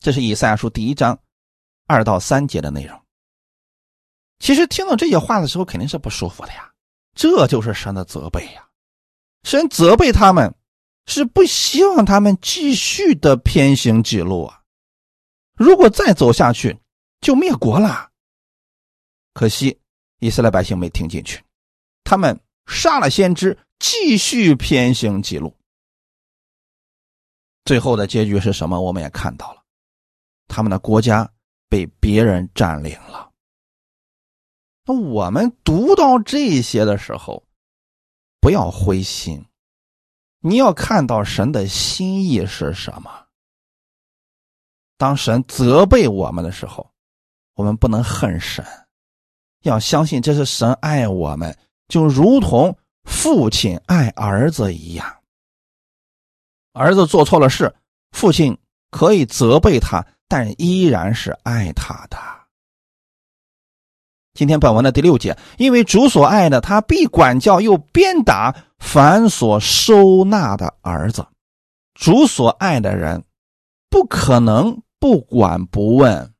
[0.00, 1.18] 这是以赛亚书第一章
[1.86, 3.00] 二到三节的内容。
[4.38, 6.70] 其实听到这些话的时候，肯定是不舒服的呀。
[7.14, 8.68] 这就是神的责备呀，
[9.42, 10.54] 神责备他们。
[11.06, 14.62] 是不希望他们继续的偏行己路啊！
[15.54, 16.74] 如果再走下去，
[17.20, 18.10] 就灭国了。
[19.34, 19.78] 可惜
[20.20, 21.44] 以色列百姓没听进去，
[22.04, 25.56] 他们杀了先知，继续偏行己路。
[27.64, 28.80] 最后的结局是什么？
[28.80, 29.62] 我们也看到了，
[30.48, 31.30] 他们的国家
[31.68, 33.30] 被别人占领了。
[34.86, 37.46] 那我们读到这些的时候，
[38.40, 39.44] 不要灰心。
[40.40, 43.26] 你要看到神的心意是什么。
[44.98, 46.92] 当神责备我们的时候，
[47.54, 48.62] 我们不能恨神，
[49.62, 51.58] 要相信这是神爱我们，
[51.94, 55.14] 就如同父亲爱儿子一样。
[56.72, 57.72] 儿子做错了事，
[58.10, 58.58] 父亲
[58.90, 62.18] 可以责备他，但依然是爱他的。
[64.32, 68.52] 今天本文的第六节，因为主所爱的，他必管教又鞭打。
[68.80, 71.24] 凡所收纳的儿子，
[71.94, 73.24] 主所爱的人，
[73.88, 76.33] 不可能不管不问，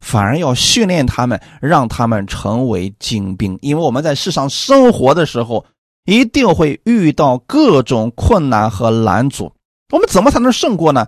[0.00, 3.58] 反而要训练他们，让他们成为精兵。
[3.62, 5.64] 因为我们在世上生活的时候，
[6.04, 9.52] 一定会遇到各种困难和拦阻。
[9.92, 11.06] 我们怎么才能胜过呢？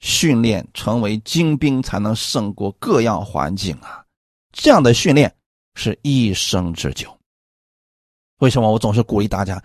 [0.00, 4.04] 训练成为精兵，才能胜过各样环境啊！
[4.52, 5.34] 这样的训练
[5.74, 7.08] 是一生之久。
[8.38, 9.60] 为什么我总是鼓励大家，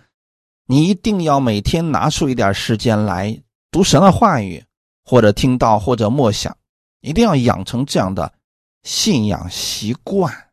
[0.66, 4.60] 你一定要每天拿出一点时间来读神的话语，
[5.04, 6.56] 或者听到，或者默想，
[7.00, 8.32] 一定要养成这样的
[8.84, 10.50] 信仰习惯。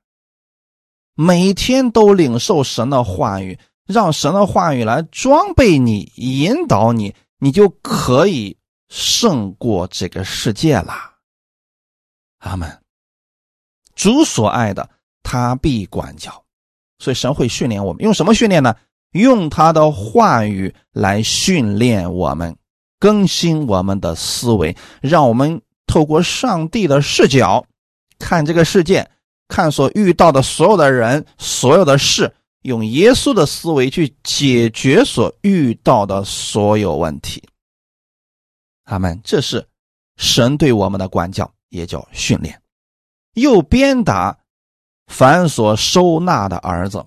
[1.13, 8.57] 每天都领受神的话语，让神的话语来装备你、引导你，你就可以
[8.89, 10.93] 胜过这个世界了。
[12.39, 12.81] 阿门。
[13.93, 14.89] 主所爱的，
[15.21, 16.43] 他必管教。
[16.97, 18.75] 所以神会训练我们，用什么训练呢？
[19.11, 22.55] 用他的话语来训练我们，
[22.97, 27.65] 更新我们的思维，让我们透过上帝的视角
[28.21, 29.09] 看这个世界，
[29.49, 37.43] 看所遇到的所有的人、所有的事，用耶稣的思维去解决所遇到的所有问题。
[38.85, 39.19] 阿门。
[39.23, 39.67] 这是
[40.15, 42.61] 神对我们的管教，也叫训练，
[43.33, 44.37] 又鞭打。
[45.07, 47.05] 凡所收纳的儿子，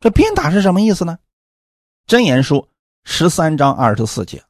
[0.00, 1.18] 这鞭打是什么意思呢？
[2.06, 2.68] 真言书
[3.04, 4.44] 十三章二十四节，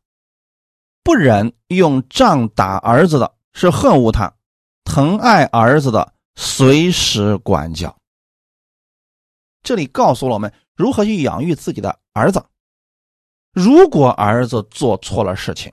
[1.05, 4.35] 不忍用杖打儿子的，是恨恶他；
[4.89, 7.95] 疼爱儿子的，随时管教。
[9.63, 12.43] 这里告诉了我们如何去养育自己的儿子。
[13.53, 15.71] 如果儿子做错了事情，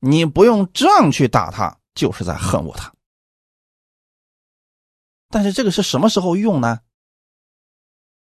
[0.00, 2.90] 你不用杖去打他，就是在恨恶他。
[5.28, 6.80] 但是这个是什么时候用呢？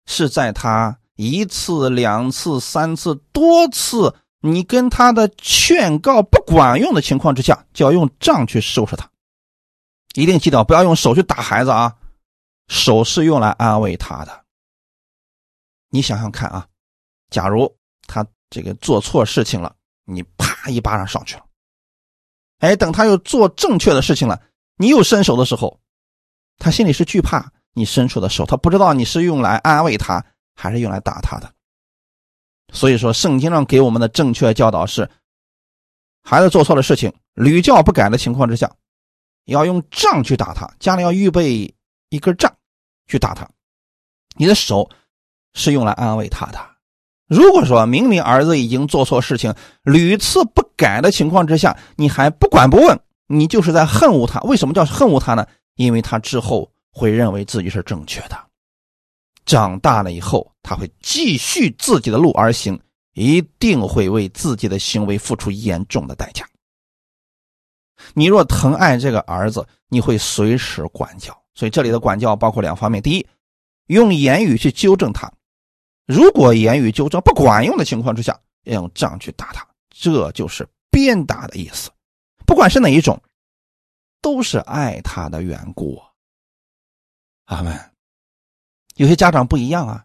[0.07, 9.07] 是在他一次、两次、三次、多次，你跟他的劝告不管用的情况之下，就要用杖去收拾他。
[10.17, 11.95] 一定记得不要用手去打孩子啊，
[12.69, 14.45] 手是用来安慰他的。
[15.89, 16.67] 你想想看啊，
[17.29, 17.71] 假如
[18.07, 19.75] 他这个做错事情了，
[20.05, 21.45] 你啪一巴掌上去了，
[22.57, 24.41] 哎，等他又做正确的事情了，
[24.77, 25.79] 你又伸手的时候。
[26.57, 30.25] 他心里是惧怕你伸出的手，他不知道你是用来安慰他
[30.55, 31.53] 还是用来打他的。
[32.73, 35.07] 所以说，圣经上给我们的正确教导是：
[36.23, 38.75] 孩子做错了事情，屡教不改的情况之下，
[39.53, 41.73] 要用杖去打他，家里要预备
[42.09, 42.53] 一根杖
[43.07, 43.47] 去打他。
[44.35, 44.89] 你的手
[45.53, 46.59] 是用来安慰他的。
[47.27, 54.39] 如果说明明儿子已经做错事情，屡次不改的情况之下，你还不管不问，你就是在恨恶他。
[54.41, 55.45] 为什么叫恨恶他呢？
[55.75, 58.37] 因为他之后会认为自己是正确的，
[59.45, 62.79] 长大了以后他会继续自己的路而行，
[63.13, 66.45] 一定会为自己的行为付出严重的代价。
[68.13, 71.37] 你若疼爱这个儿子，你会随时管教。
[71.53, 73.27] 所以这里的管教包括两方面：第一，
[73.87, 75.27] 用言语去纠正他；
[76.05, 79.67] 如果言语纠正不管用的情况之下，要用杖去打他。
[79.89, 81.89] 这就是鞭打的意思，
[82.45, 83.21] 不管是哪一种。
[84.19, 86.01] 都是爱他的缘故，
[87.45, 87.79] 阿门。
[88.95, 90.03] 有些家长不一样啊，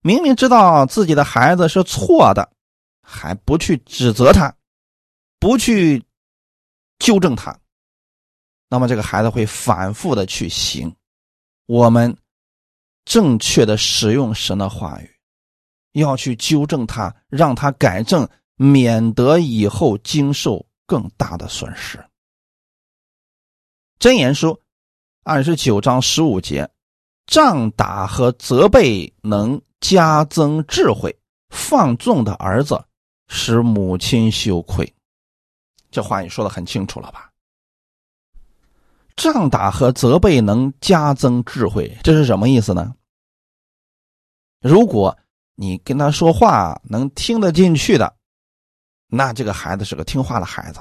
[0.00, 2.50] 明明知道自己的孩子是错的，
[3.02, 4.52] 还不去指责他，
[5.38, 6.02] 不去
[7.00, 7.58] 纠正他，
[8.68, 10.94] 那么这个孩子会反复的去行。
[11.66, 12.16] 我们
[13.04, 15.10] 正确的使用神的话语，
[15.92, 21.98] 要去纠正他，让他改正，免得以后经受更大的损失。
[23.98, 24.60] 箴言书
[25.24, 26.68] 二十九章十五节，
[27.26, 31.14] 仗打和责备能加增智慧，
[31.48, 32.82] 放纵的儿子
[33.28, 34.94] 使母亲羞愧。
[35.90, 37.30] 这话你说的很清楚了吧？
[39.16, 42.94] 仗打和责备能加增智慧，这是什么意思呢？
[44.60, 45.16] 如果
[45.56, 48.14] 你跟他说话能听得进去的，
[49.08, 50.80] 那这个孩子是个听话的孩子，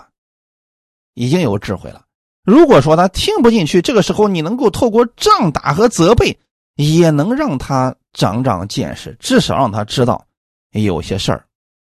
[1.16, 2.06] 已经有智慧了。
[2.44, 6.40] 如果说他听不进去，这个时候你能够透过仗打和责备，
[6.76, 10.26] 也能让他长长见识，至少让他知道
[10.72, 11.46] 有些事儿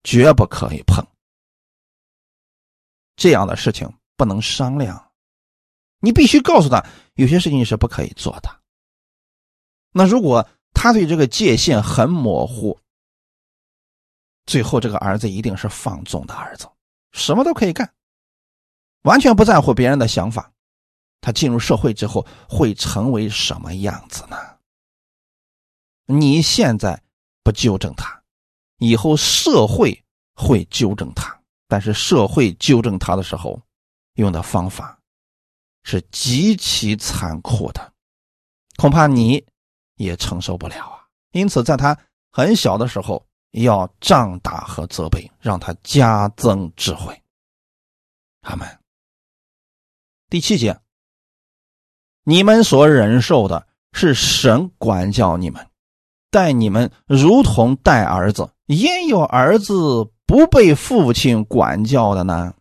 [0.02, 1.06] 绝不可以碰，
[3.22, 5.12] 这样的事情不能商量。
[6.00, 8.50] 你必须告诉他，有些事情是不可以做的。
[9.92, 12.76] 那如果他对这个界限很模糊，
[14.44, 16.68] 最后这个儿子一定是放纵的儿子，
[17.12, 17.88] 什么都可以干。
[19.02, 20.50] 完全不在乎别人的想法，
[21.20, 24.36] 他进入社会之后会成为什么样子呢？
[26.06, 27.00] 你现在
[27.44, 28.20] 不纠正他，
[28.78, 29.96] 以后社会
[30.34, 31.40] 会纠正他。
[31.72, 33.58] 但是社会纠正他的时候，
[34.16, 34.98] 用的方法
[35.84, 37.94] 是极其残酷的，
[38.76, 39.42] 恐怕你
[39.94, 41.06] 也承受不了啊。
[41.30, 41.98] 因此，在他
[42.30, 47.18] 很小的时候，要杖打和责备，让他加增智慧。
[48.42, 48.68] 阿门。
[50.28, 50.78] 第七节，
[52.22, 55.66] 你们所忍受的是神管教你们，
[56.30, 58.52] 待你们如同待儿子。
[58.66, 62.54] 焉有儿子不被父亲管教的呢？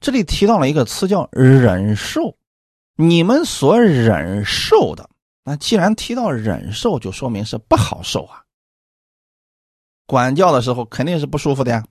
[0.00, 2.36] 这里提到了一个词叫忍受，
[2.94, 5.10] 你们所忍受的。
[5.42, 8.44] 那既然提到忍受，就说明是不好受啊。
[10.06, 11.84] 管教的时候肯定是不舒服的呀。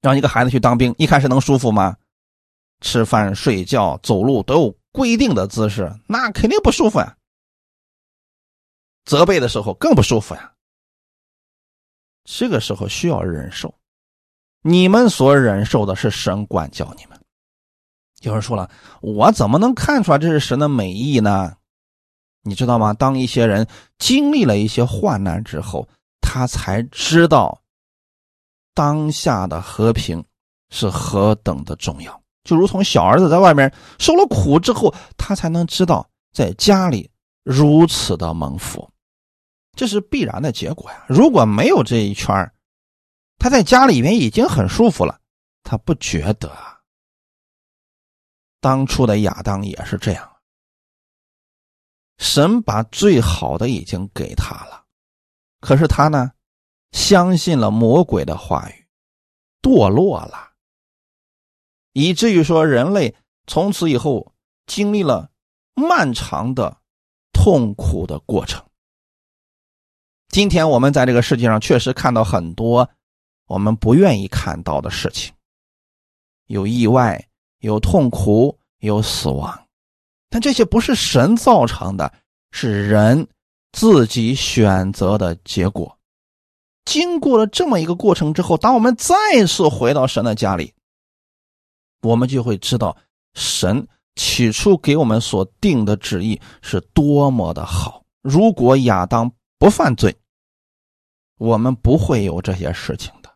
[0.00, 1.96] 让一个孩子去当兵，一开始能舒服吗？
[2.82, 7.16] 吃饭、睡觉、走路都有规定的姿势，那肯定不舒服呀。
[9.04, 10.52] 责备的时候更不舒服呀。
[12.26, 13.72] 这个时候需要忍受，
[14.62, 17.18] 你们所忍受的是神管教你们。
[18.22, 18.68] 有人说了，
[19.00, 21.54] 我怎么能看出来这是神的美意呢？
[22.42, 22.92] 你知道吗？
[22.92, 23.66] 当一些人
[23.98, 25.88] 经历了一些患难之后，
[26.20, 27.60] 他才知道
[28.74, 30.24] 当下的和平
[30.70, 32.20] 是何等的重要。
[32.42, 37.08] 就如同小儿子在外面受了苦之后，他才能知道在家里
[37.44, 38.88] 如此的蒙福，
[39.76, 41.04] 这是必然的结果呀。
[41.08, 42.34] 如果没有这一圈
[43.38, 45.20] 他在家里面已经很舒服了，
[45.62, 46.50] 他不觉得。
[48.60, 50.36] 当初的亚当也是这样，
[52.16, 54.86] 神把最好的已经给他了，
[55.60, 56.32] 可是他呢，
[56.90, 58.88] 相信了魔鬼的话语，
[59.60, 60.54] 堕落了。
[61.92, 63.14] 以至于说人类
[63.46, 64.34] 从此以后
[64.66, 65.30] 经历了
[65.74, 66.78] 漫长的
[67.32, 68.65] 痛苦的过程。
[70.28, 72.88] 今天我们在这个世界上确实看到很多
[73.46, 75.32] 我们不愿意看到的事情，
[76.46, 77.28] 有意外，
[77.60, 79.66] 有痛苦，有死亡，
[80.28, 82.12] 但这些不是神造成的，
[82.50, 83.26] 是人
[83.72, 85.96] 自己选择的结果。
[86.84, 89.14] 经过了这么一个过程之后，当我们再
[89.46, 90.72] 次回到神的家里，
[92.02, 92.96] 我们就会知道
[93.34, 98.04] 神起初给我们所定的旨意是多么的好。
[98.22, 99.32] 如果亚当
[99.66, 100.14] 不犯罪，
[101.38, 103.28] 我们不会有这些事情的。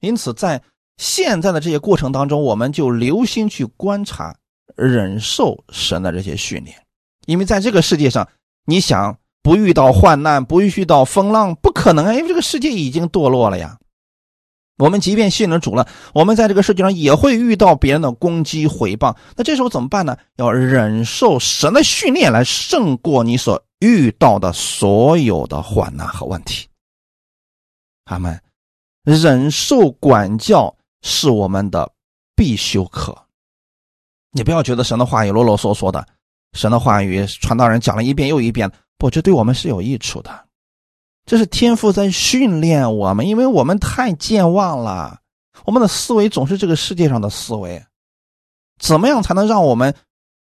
[0.00, 0.62] 因此，在
[0.98, 4.36] 现在的这些过程当中，我们就留心去观察、
[4.76, 6.76] 忍受神的这些训练，
[7.24, 8.28] 因为在这个世界上，
[8.66, 12.12] 你想不遇到患难、不遇到风浪，不可能啊！
[12.12, 13.78] 因为这个世界已经堕落了呀。
[14.76, 19.16] 我们即便信了主了，我们在这个世界上也会遇到别人的攻击、毁谤。
[19.36, 20.18] 那这时候怎么办呢？
[20.36, 26.68] 要忍受神的训练，来胜过你所遇到的所有的患难和问题。
[28.04, 28.40] 他们
[29.02, 31.90] 忍受管教是我们的
[32.34, 33.16] 必修课。
[34.30, 36.06] 你不要觉得神的话语啰啰嗦嗦的，
[36.52, 40.46] 神的话语传道人讲了一遍又一遍，不，这对我们是有益处的。
[41.24, 45.20] 这是天赋在训练我们，因为我们太健忘了，
[45.64, 47.84] 我们的思维总是这个世界上的思维。
[48.78, 49.94] 怎么样才能让我们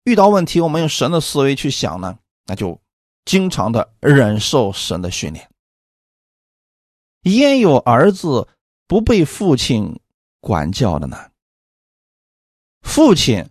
[0.03, 2.18] 遇到问题，我们用神的思维去想呢？
[2.45, 2.78] 那就
[3.28, 5.48] 经常的忍受神的训练。
[7.24, 8.48] 焉有儿子
[8.88, 10.00] 不被父亲
[10.40, 11.18] 管教的呢？
[12.82, 13.46] 父亲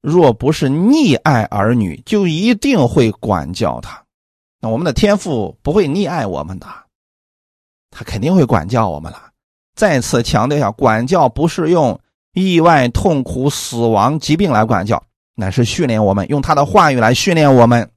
[0.00, 4.00] 若不是溺爱儿女，就一定会管教他。
[4.60, 6.66] 那我们的天父不会溺爱我们的，
[7.90, 9.32] 他肯定会管教我们了。
[9.74, 11.98] 再次强调一下，管教不是用
[12.34, 15.02] 意外、痛苦、死亡、疾病来管教，
[15.34, 17.90] 乃是训练我们，用他的话语来训练我们。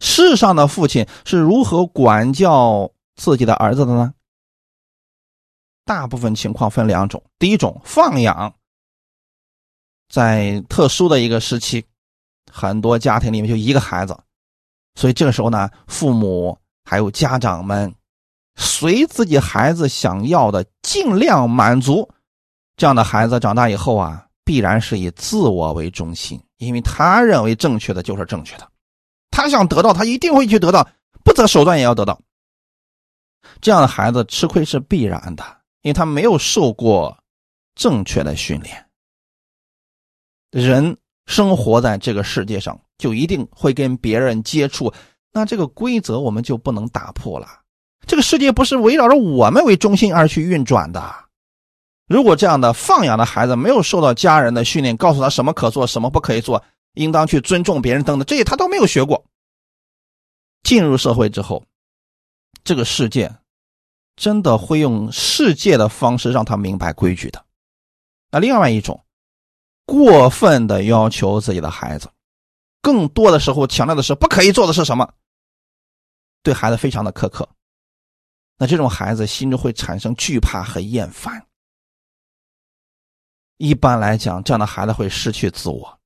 [0.00, 4.14] 世上的父亲是如何管教自己的儿子的呢？
[5.84, 8.54] 大部分情况分两种：第一种放养，
[10.08, 11.84] 在特殊的一个时期，
[12.52, 14.16] 很多家庭里面就一个孩子。
[14.94, 17.94] 所以这个时候呢，父母还有家长们，
[18.56, 22.08] 随自己孩子想要的尽量满足。
[22.76, 28.70] 这样的孩子长大以后啊，必然是以自我为中心，因为他认为正确的就是正确的，
[29.38, 30.88] 他想得到，他一定会去得到，
[31.24, 32.20] 不择手段也要得到。
[33.60, 35.44] 这样的孩子吃亏是必然的，
[35.82, 37.16] 因为他没有受过
[37.74, 38.86] 正确的训练。
[40.50, 42.78] 人生活在这个世界上。
[42.98, 44.92] 就一定会跟别人接触，
[45.32, 47.46] 那这个规则我们就不能打破了。
[48.08, 51.14] 这个世界不是围绕着我们为中心而去运转的。
[52.08, 56.60] 如果这样的放养的孩子没有受到家人的训练，告诉他什么可做，什么不可以做，
[56.98, 59.24] 应当去尊重别人等等，这些他都没有学过。
[60.64, 61.64] 进入社会之后，
[62.64, 63.34] 这个世界
[64.16, 67.44] 真的会用世界的方式让他明白规矩的。
[68.30, 69.02] 那另外一种，
[69.86, 72.10] 过分的要求自己的孩子。
[72.80, 75.12] 更多的时候强调的是不可以做的是什么，
[76.42, 77.48] 对孩子非常的苛刻，
[78.56, 81.44] 那这种孩子心中会产生惧怕和厌烦。
[83.56, 85.97] 一般来讲，这样的孩子会失去自我，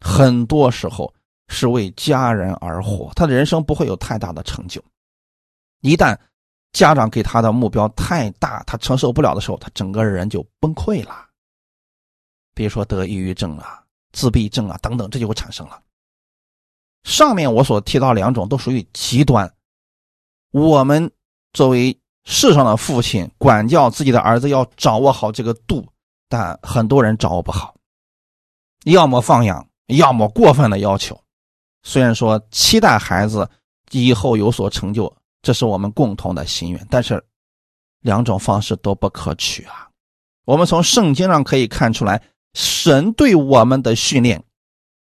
[0.00, 1.12] 很多时候
[1.48, 4.82] 是为家人而活，他的人生不会有太大的成就。
[5.80, 6.18] 一旦
[6.72, 11.26] 家长给他的目标太大，他承受不了的时候，他整个人就崩溃了。
[12.54, 13.76] 比如说得抑郁症啊。
[14.12, 15.80] 自闭症啊，等等，这就会产生了。
[17.04, 19.48] 上面我所提到两种都属于极端。
[20.50, 21.08] 我们
[21.52, 25.86] 作为世上的父亲，管教自己的儿子要掌握好这个度，
[26.28, 27.76] 但很多人掌握不好，
[28.84, 29.64] 要么放养，
[29.96, 31.20] 要么过分的要求。
[31.82, 33.48] 虽然说期待孩子
[33.90, 37.22] 以后有所成就，这是我们共同的心愿，但是
[38.00, 39.88] 两种方式都不可取啊。
[40.44, 42.22] 我们从圣经上可以看出来。
[42.52, 44.42] 神对我们的训练，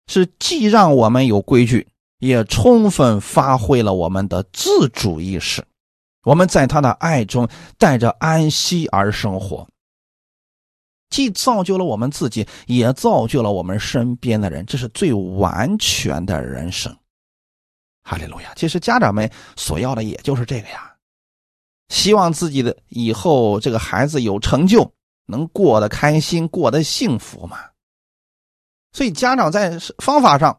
[0.07, 5.65] 是既让我们有规矩，也充分发挥了我们的自主意识。
[6.25, 9.67] 我们在他的爱中带着安息而生活，
[11.11, 14.65] 既造就了我们自己，也造就了我们身边的人。
[14.67, 16.97] 这是最完全的人生。
[18.03, 18.53] 哈利路亚！
[18.55, 20.95] 其实家长们所要的也就是这个呀，
[21.89, 24.93] 希望自己的以后这个孩子有成就。
[25.31, 27.59] 能过得开心，过得幸福嘛？
[28.93, 30.59] 所以家长在方法上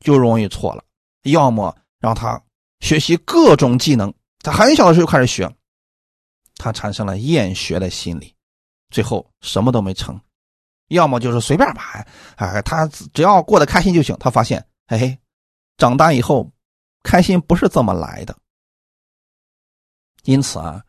[0.00, 0.82] 就容易错了，
[1.24, 2.42] 要么让他
[2.80, 5.54] 学习各种技能，他很小的时候就开始学，
[6.56, 8.34] 他产生了厌学的心理，
[8.90, 10.14] 最后什么都没成；
[10.88, 12.04] 要么就是随便吧，
[12.36, 14.16] 哎，他只要过得开心就行。
[14.18, 15.18] 他发现，嘿嘿，
[15.76, 16.50] 长大以后，
[17.02, 18.36] 开心不是这么来的。
[20.24, 20.82] 因此啊，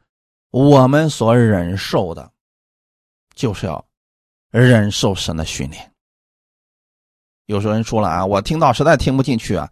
[0.51, 2.31] 我们所忍受的，
[3.35, 3.85] 就是要
[4.49, 5.93] 忍受神的训练。
[7.45, 9.71] 有时候人说了啊，我听到实在听不进去啊，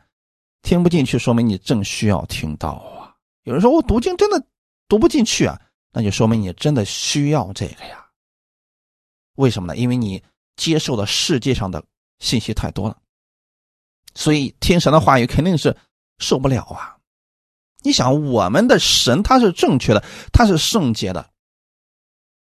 [0.62, 3.16] 听不进去，说明你正需要听到啊。
[3.44, 4.44] 有人说我读经真的
[4.88, 5.62] 读不进去啊，
[5.92, 8.07] 那就说明你真的需要这个呀。
[9.38, 9.78] 为什么呢？
[9.78, 10.22] 因为你
[10.56, 11.84] 接受的世界上的
[12.20, 12.98] 信息太多了，
[14.16, 15.78] 所以听神的话语肯定是
[16.18, 16.98] 受不了啊。
[17.84, 21.30] 你想，我们的神他是正确的，他是圣洁的，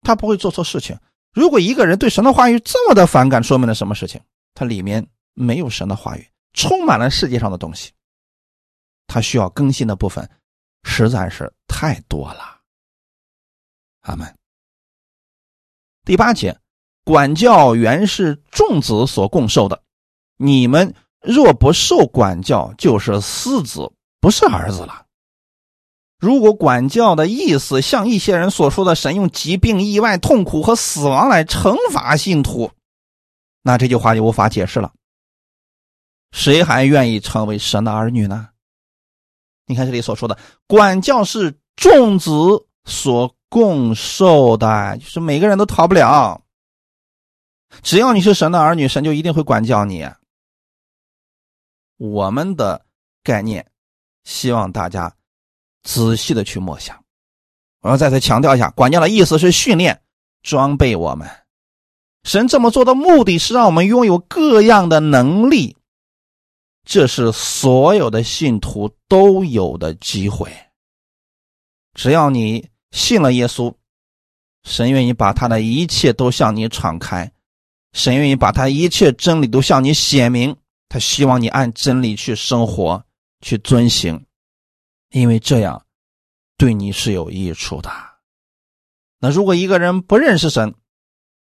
[0.00, 0.98] 他不会做错事情。
[1.32, 4.18] 如果一个人对神的话语这么的反感，说明了什么事情？
[4.54, 7.92] 他里面没有神的话语，充满了世界上的东西。
[9.06, 10.28] 他需要更新的部分
[10.84, 12.62] 实在是太多了。
[14.00, 14.34] 阿门。
[16.02, 16.58] 第八节。
[17.06, 19.80] 管教原是众子所共受的，
[20.38, 20.92] 你们
[21.22, 25.06] 若不受管教，就是私子，不是儿子了。
[26.18, 32.72] 如果管教的意思像一些人所说的，神用疾病、意外、痛苦和死亡来惩罚信徒，
[33.62, 34.92] 那这句话就无法解释了。
[36.32, 38.48] 谁还愿意成为神的儿女呢？
[39.66, 40.36] 你看这里所说的，
[40.66, 46.42] 管教是众子所共受的，就是每个人都逃不了。
[47.82, 50.08] 只要你是神的儿女，神就一定会管教你。
[51.96, 52.84] 我们的
[53.22, 53.66] 概念，
[54.24, 55.14] 希望大家
[55.82, 57.02] 仔细的去默想。
[57.80, 60.02] 我要再次强调一下，管教的意思是训练、
[60.42, 61.28] 装备我们。
[62.24, 65.76] 神这么做的目的是让我们拥有各样的能力，
[66.84, 70.50] 这是所有的信徒都有的机会。
[71.94, 73.72] 只要你信了耶稣，
[74.64, 77.32] 神愿意把他的一切都向你敞开。
[77.96, 80.54] 神愿意把他一切真理都向你显明，
[80.86, 83.02] 他希望你按真理去生活，
[83.40, 84.26] 去遵行，
[85.12, 85.82] 因为这样
[86.58, 87.90] 对你是有益处的。
[89.18, 90.74] 那如果一个人不认识神，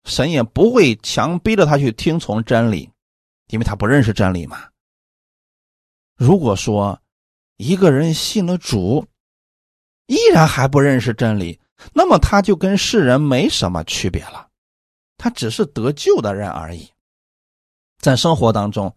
[0.05, 2.91] 神也不会强逼着他去听从真理，
[3.49, 4.69] 因为他不认识真理嘛。
[6.15, 7.01] 如果说
[7.57, 9.07] 一个人信了主，
[10.09, 11.59] 依然还不认识真理，
[11.95, 14.44] 那么他就跟世人没什么区别了。
[15.25, 16.87] 他只是得救的人而已，
[17.97, 18.95] 在生活当中，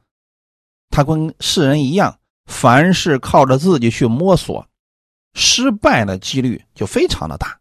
[0.90, 4.68] 他跟世人一样，凡是靠着自己去摸索，
[5.36, 7.58] 失败的几率就非常的大。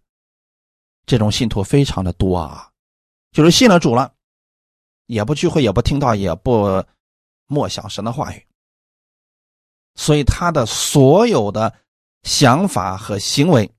[1.07, 2.69] 这种信徒非常的多啊，
[3.31, 4.13] 就是信了主了，
[5.07, 6.85] 也不聚会，也不听到，也不
[7.47, 8.47] 默想神的话语，
[9.95, 11.73] 所以他的所有的
[12.25, 13.73] 想法和行为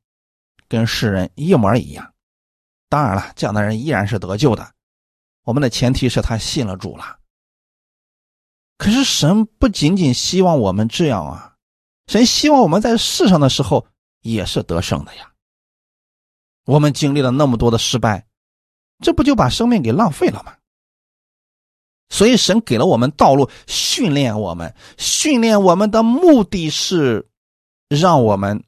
[0.70, 2.14] 跟世人一模一样。
[2.88, 4.76] 当然了，这样的人依然是得救的。
[5.48, 7.20] 我们的前提是他信了主了。
[8.78, 11.56] 可是神不仅仅希望我们这样啊，
[12.08, 13.88] 神希望我们在世上的时候
[14.20, 15.32] 也是得胜的呀。
[16.66, 18.28] 我们经历了那么多的失败，
[19.00, 20.54] 这不就把生命给浪费了吗？
[22.10, 27.26] 所以神给了我们道路，训练我们，训练我们的目的是
[27.88, 28.62] 让我们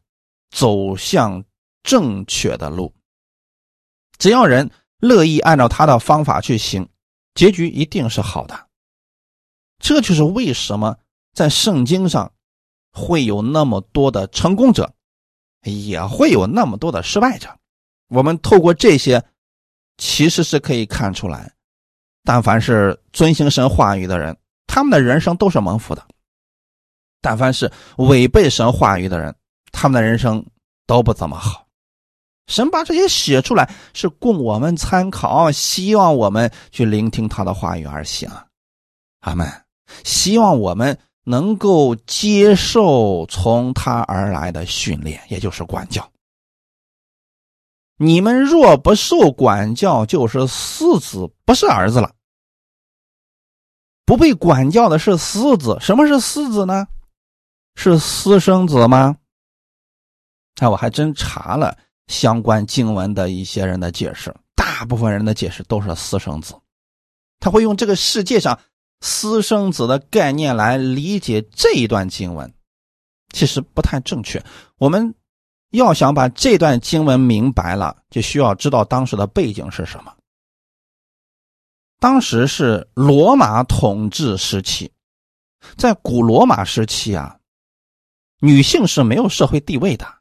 [0.49, 1.43] 走向
[1.83, 2.95] 正确的路。
[4.17, 4.71] 只要人。
[4.99, 6.87] 乐意按照他的方法去行，
[7.33, 8.67] 结局一定是好的。
[9.79, 10.97] 这就是为什么
[11.33, 12.33] 在圣经上
[12.91, 14.93] 会有那么多的成功者，
[15.63, 17.57] 也会有那么多的失败者。
[18.09, 19.23] 我们透过这些，
[19.97, 21.53] 其实是可以看出来，
[22.23, 24.35] 但凡是遵行神话语的人，
[24.67, 26.01] 他们的人生都是蒙福的；
[27.21, 29.33] 但凡是违背神话语的人，
[29.71, 30.45] 他们的人生
[30.85, 31.68] 都不怎么好。
[32.49, 38.29] 神把这些写出来，是供我们参考，希望我们去聆听他的话语而行。
[39.21, 39.47] 阿门。
[40.03, 46.07] 希望我们能够接受从他而来的训练，也就是管教。
[47.97, 52.13] 你们若不受管教，就是私子，不是儿子了。
[54.05, 55.77] 不被管教的是私子。
[55.81, 56.87] 什么是私子呢？
[57.75, 59.17] 是私生子吗？
[60.61, 61.77] 哎，我还真查了。
[62.09, 66.53] 相关经文的一些人的解释，大部分人的解释都是私生子，
[67.39, 68.59] 他会用这个世界上
[68.99, 72.51] 私生子的概念来理解这一段经文，
[73.31, 74.43] 其实不太正确。
[74.77, 75.13] 我们
[75.69, 80.11] 要想把这段经文明白了，就需要知道当时的背景是什么。
[81.99, 84.91] 当时是罗马统治时期，
[85.77, 87.37] 在古罗马时期啊，
[88.39, 90.18] 女性是没有社会地位的。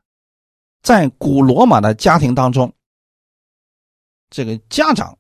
[0.83, 2.73] 在古罗马的家庭当中，
[4.31, 5.19] 这个家长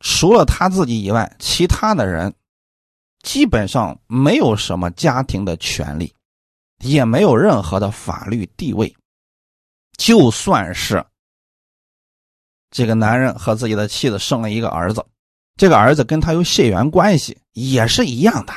[0.00, 2.34] 除了他自己以外，其他的人
[3.22, 6.12] 基本上没有什么家庭的权利，
[6.78, 8.94] 也没有任何的法律地位。
[9.96, 11.04] 就算是
[12.70, 15.04] 这个男人和自己的妻子生了一个儿子，
[15.56, 18.52] 这个儿子跟他有血缘关系，也是一样的。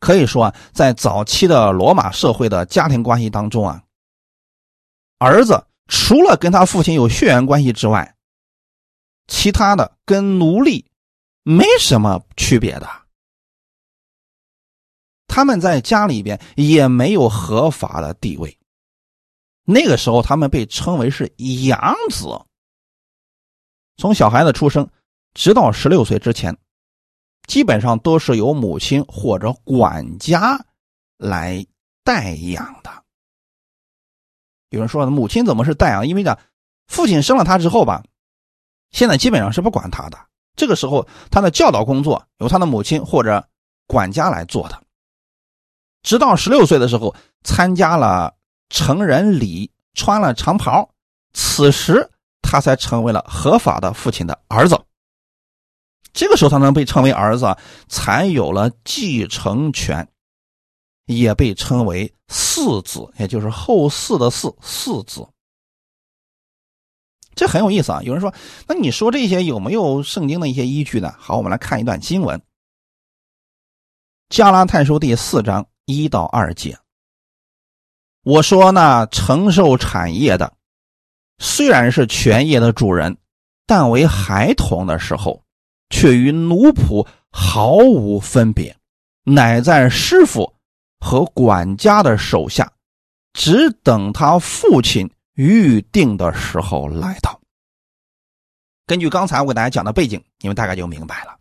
[0.00, 3.82] 可以说，在早期的罗马社会的家庭关系当中啊，
[5.18, 8.14] 儿子除了跟他父亲有血缘关系之外，
[9.26, 10.86] 其他的跟奴隶
[11.42, 12.88] 没什么区别的。
[15.26, 18.56] 他们在家里边也没有合法的地位。
[19.64, 21.30] 那个时候，他们被称为是
[21.68, 22.28] 养子。
[23.96, 24.88] 从小孩子出生
[25.34, 26.56] 直到十六岁之前。
[27.48, 30.64] 基本上都是由母亲或者管家
[31.16, 31.66] 来
[32.04, 32.90] 代养的。
[34.68, 36.06] 有人说，母亲怎么是代养？
[36.06, 36.38] 因为呢，
[36.86, 38.04] 父亲生了他之后吧，
[38.90, 40.18] 现在基本上是不管他的。
[40.56, 43.48] 这个时候，他的教导工作由他的母亲或者
[43.86, 44.82] 管家来做的。
[46.02, 48.34] 直到十六岁的时候，参加了
[48.68, 50.90] 成人礼，穿了长袍，
[51.32, 52.10] 此时
[52.42, 54.78] 他才成为了合法的父亲的儿子。
[56.18, 57.56] 这个时候，他能被称为儿子，
[57.86, 60.08] 才有了继承权，
[61.06, 65.24] 也被称为嗣子，也就是后嗣的嗣嗣子。
[67.36, 68.02] 这很有意思啊！
[68.02, 68.34] 有人说，
[68.66, 71.14] 那你说这些有没有圣经的一些依据呢？
[71.16, 72.36] 好，我们来看一段经文，
[74.28, 76.76] 《加拉太书》第四章一到二节。
[78.24, 80.52] 我说，那承受产业的，
[81.38, 83.16] 虽然是全业的主人，
[83.68, 85.40] 但为孩童的时候。
[85.90, 88.76] 却与奴仆毫无分别，
[89.24, 90.54] 乃在师傅
[91.00, 92.72] 和管家的手下，
[93.32, 97.40] 只等他父亲预定的时候来到。
[98.86, 101.36] 根据刚才我给大家讲的背景，你们大概就明白了。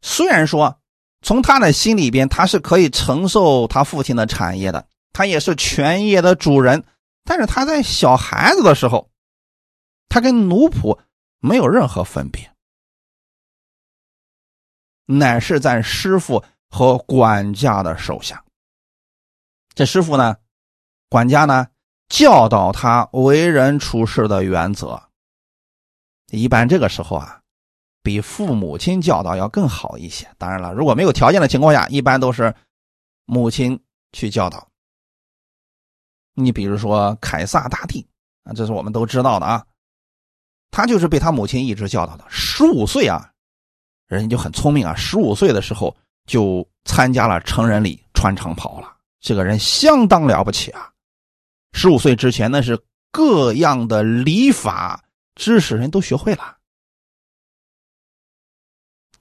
[0.00, 0.78] 虽然说
[1.20, 6.84] 从他的心里边，他是可以承受他父亲的产业的，他也是全业的主人，
[7.24, 9.10] 但是他在小孩子的时候，
[10.08, 10.98] 他跟奴仆
[11.38, 12.51] 没有任何分别。
[15.06, 18.42] 乃是在师傅和管家的手下。
[19.74, 20.36] 这师傅呢，
[21.08, 21.66] 管家呢，
[22.08, 25.02] 教导他为人处事的原则。
[26.30, 27.40] 一般这个时候啊，
[28.02, 30.30] 比父母亲教导要更好一些。
[30.38, 32.54] 当然了，如果没有条件的情况下，一般都是
[33.24, 33.82] 母亲
[34.12, 34.68] 去教导。
[36.34, 38.06] 你比如说凯撒大帝
[38.44, 39.66] 啊，这是我们都知道的啊，
[40.70, 42.24] 他就是被他母亲一直教导的。
[42.28, 43.31] 十五岁啊。
[44.12, 45.96] 人家就很聪明啊，十五岁的时候
[46.26, 48.94] 就参加了成人礼，穿长袍了。
[49.20, 50.90] 这个人相当了不起啊！
[51.72, 52.78] 十五岁之前那是
[53.10, 55.02] 各样的礼法
[55.34, 56.58] 知识人都学会了。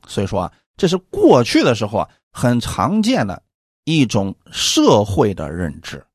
[0.08, 3.42] 所以说，这是过去的时候啊很常见的
[3.86, 6.06] 一种社会的认知，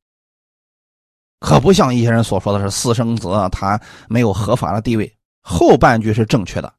[1.40, 5.10] 可不像一些人所说的是私生子，他没有合法的地位。
[5.40, 6.74] 后半句是正确的。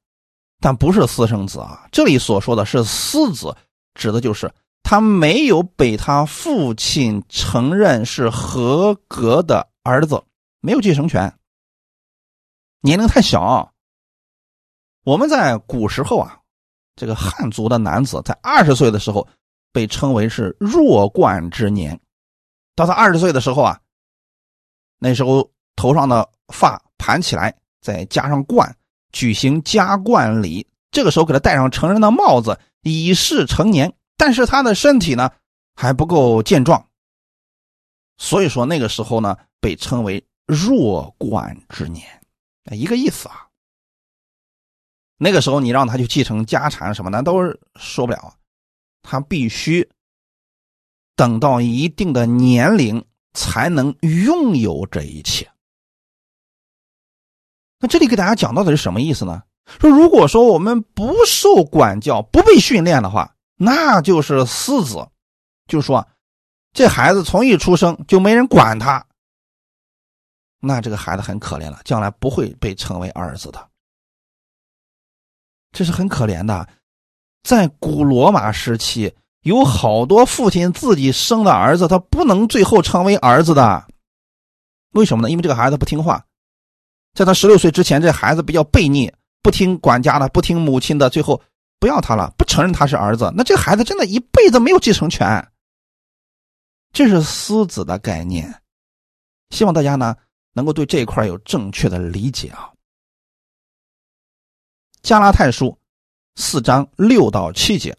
[0.59, 3.55] 但不是私生子啊，这里所说的是私子，
[3.93, 4.51] 指的就是
[4.81, 10.21] 他没有被他父亲承认是合格的儿子，
[10.61, 11.31] 没有继承权，
[12.81, 13.71] 年龄太小。
[15.03, 16.39] 我们在古时候啊，
[16.95, 19.27] 这个汉族的男子在二十岁的时候
[19.71, 21.99] 被称为是弱冠之年，
[22.75, 23.79] 到他二十岁的时候啊，
[24.99, 28.75] 那时候头上的发盘起来，再加上冠。
[29.11, 33.93] 举行加冠礼，这个时候给他戴上成人的帽子，以示成年。
[34.17, 35.31] 但是他的身体呢
[35.75, 36.87] 还不够健壮，
[38.17, 42.05] 所以说那个时候呢被称为弱冠之年，
[42.71, 43.47] 一个意思啊。
[45.17, 48.35] 那个时候你让他去继承家产什么的都是说不了，
[49.03, 49.87] 他必须
[51.15, 53.03] 等到一定的年龄
[53.33, 55.47] 才能拥有这一切。
[57.80, 59.43] 那这里给大家讲到的是什么意思呢？
[59.80, 65.07] 说如果说我们不受管教、不被训练的话，那就是私子，
[65.67, 66.07] 就说
[66.73, 69.05] 这孩子从一出生就没人管他，
[70.59, 73.67] 那这个孩子很可怜了，将来不会被称为儿子的，
[75.71, 76.67] 这是很可怜的。
[77.43, 83.86] 在古罗马时期，有好多父亲自己生的儿子，他不能最后成为儿子的，
[84.93, 85.30] 为什么呢？
[85.30, 86.23] 因为这个孩子不听话。
[87.18, 89.11] 在他十六岁之前，这孩子比较悖逆，
[89.41, 91.41] 不听管家的，不听母亲的，最后
[91.80, 93.34] 不要他了，不承认他是儿子。
[93.36, 95.26] 那这个孩子真的一辈子没有继承权。
[96.93, 98.61] 这是私子的概念，
[99.49, 100.15] 希望大家呢
[100.53, 102.70] 能够对这一块有正确的理解啊。
[105.01, 105.76] 加拉太书
[106.36, 107.97] 四章六到七节，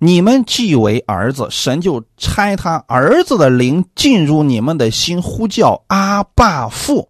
[0.00, 7.09] 你们既为儿子，神就差他儿子的灵进入你们的心，呼叫阿爸父。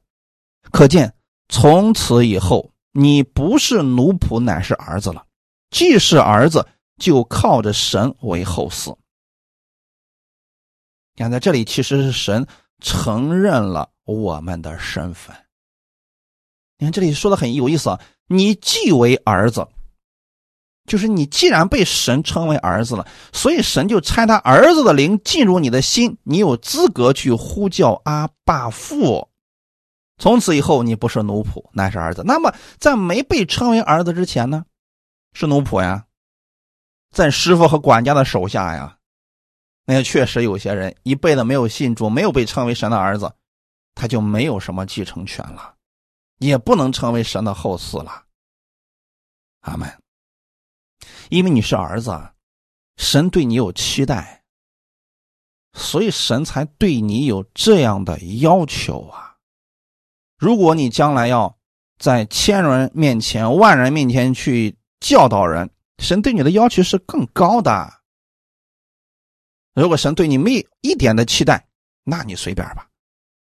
[0.72, 1.14] 可见
[1.48, 5.24] 从此以后，你不是奴仆，乃是儿子了。
[5.70, 6.66] 既是儿子，
[6.98, 8.96] 就靠着神为后嗣。
[11.14, 12.46] 你看，在这里其实是神
[12.80, 15.36] 承认了我们的身份。
[16.78, 19.68] 你看这里说的很有意思啊，你既为儿子，
[20.86, 29.29] 就是你既然被神称为儿子了，所以神就差他儿子的灵进入你的心，你有资格去呼叫阿爸父。
[30.20, 32.22] 从此以后，你不是奴仆，乃是儿子。
[32.24, 34.66] 那么，在没被称为儿子之前呢，
[35.32, 36.06] 是奴仆呀，
[37.10, 38.98] 在师傅和管家的手下呀。
[39.86, 43.32] 那确实有些人一辈子没有信主，没有被称为神的儿子，
[43.94, 45.74] 他就没有什么继承权了，
[46.38, 48.24] 也不能成为神的后嗣了。
[49.62, 49.90] 阿门。
[51.30, 52.30] 因为你是儿子，
[52.98, 54.44] 神对你有期待，
[55.72, 59.29] 所以神才对你有这样的要求啊。
[60.40, 61.58] 如果你将来要
[61.98, 65.68] 在千人面前、万人面前去教导人，
[65.98, 67.92] 神对你的要求是更高的。
[69.74, 71.68] 如果神对你没一点的期待，
[72.04, 72.88] 那你随便吧，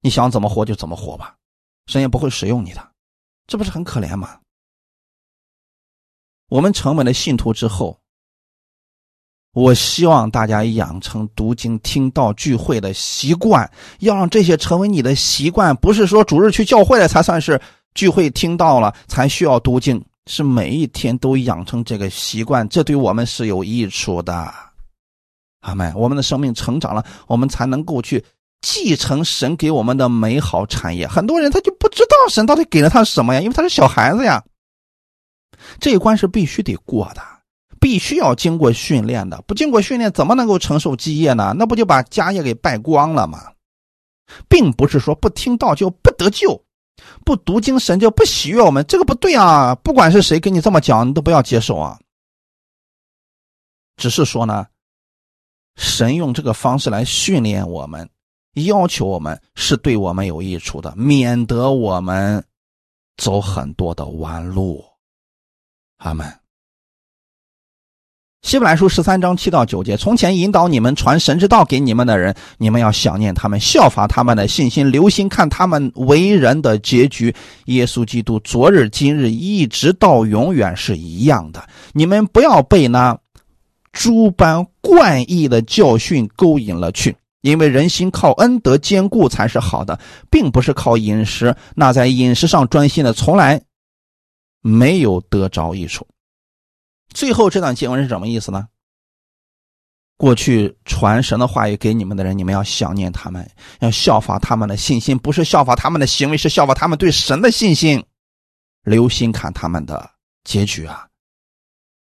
[0.01, 1.37] 你想怎么活就怎么活吧，
[1.85, 2.91] 神也不会使用你的，
[3.47, 4.41] 这不是很可怜吗？
[6.49, 7.98] 我们成为了信徒之后，
[9.59, 17.59] 我希望大家养成读经、听道、聚会的习惯，要让这些成为你的习惯，不是说主日去教会了才算是
[17.93, 24.49] 聚会听到了才需要读经，是每一天都养成这个习惯，这对我们是有益处的。
[25.59, 25.93] 阿门！
[25.93, 28.23] 我们的生命成长了，我们才能够去
[28.61, 31.05] 继承神给我们的美好产业。
[31.05, 34.41] 很多人他就不知道神到底给了他什么呀，因为他是小孩子呀。
[35.81, 37.21] 这一关是必须得过的，
[37.79, 39.41] 必须要经过训练的。
[39.47, 41.53] 不经过训练，怎么能够承受基业呢？
[41.57, 43.53] 那不就把家业给败光了吗？
[44.47, 46.63] 并不是说不听道就不得救，
[47.25, 49.73] 不读经神就不喜悦我们，这个不对啊！
[49.75, 51.99] 不管是谁跟你这么讲，你都不要接受啊。
[53.97, 54.67] 只是说呢。
[55.75, 58.09] 神用这个方式来训练我们，
[58.55, 62.43] 要求我们是对我们有益处的，免得我们
[63.15, 64.83] 走很多的弯路。
[65.99, 66.38] 阿门。
[68.41, 77.35] 希伯来书十三章七到九节：从前引导你们传神之道给你们的人，你们要想念他们，效法他们的信心，留心看他们为人的结局。
[77.65, 81.67] 耶稣基督昨日、今日一直到永远是一样的。
[81.93, 83.17] 你们不要被那。
[83.91, 91.55] 诸般怪异的教训勾引了去，因为人心靠恩德坚固才是好的，并不是靠饮食。
[91.75, 93.59] 那在饮食上专心的，从来
[94.61, 96.05] 没有得着益处。
[97.13, 98.67] 最后这段经文是什么意思呢？
[100.17, 103.49] 过去传神的话语给你们的人，你们要想念他们，
[103.79, 108.03] 要效法他们的信心，不是效法他们的行为，是效法他们对神的信心。
[108.83, 110.09] 留心看他们的
[110.45, 111.05] 结局啊！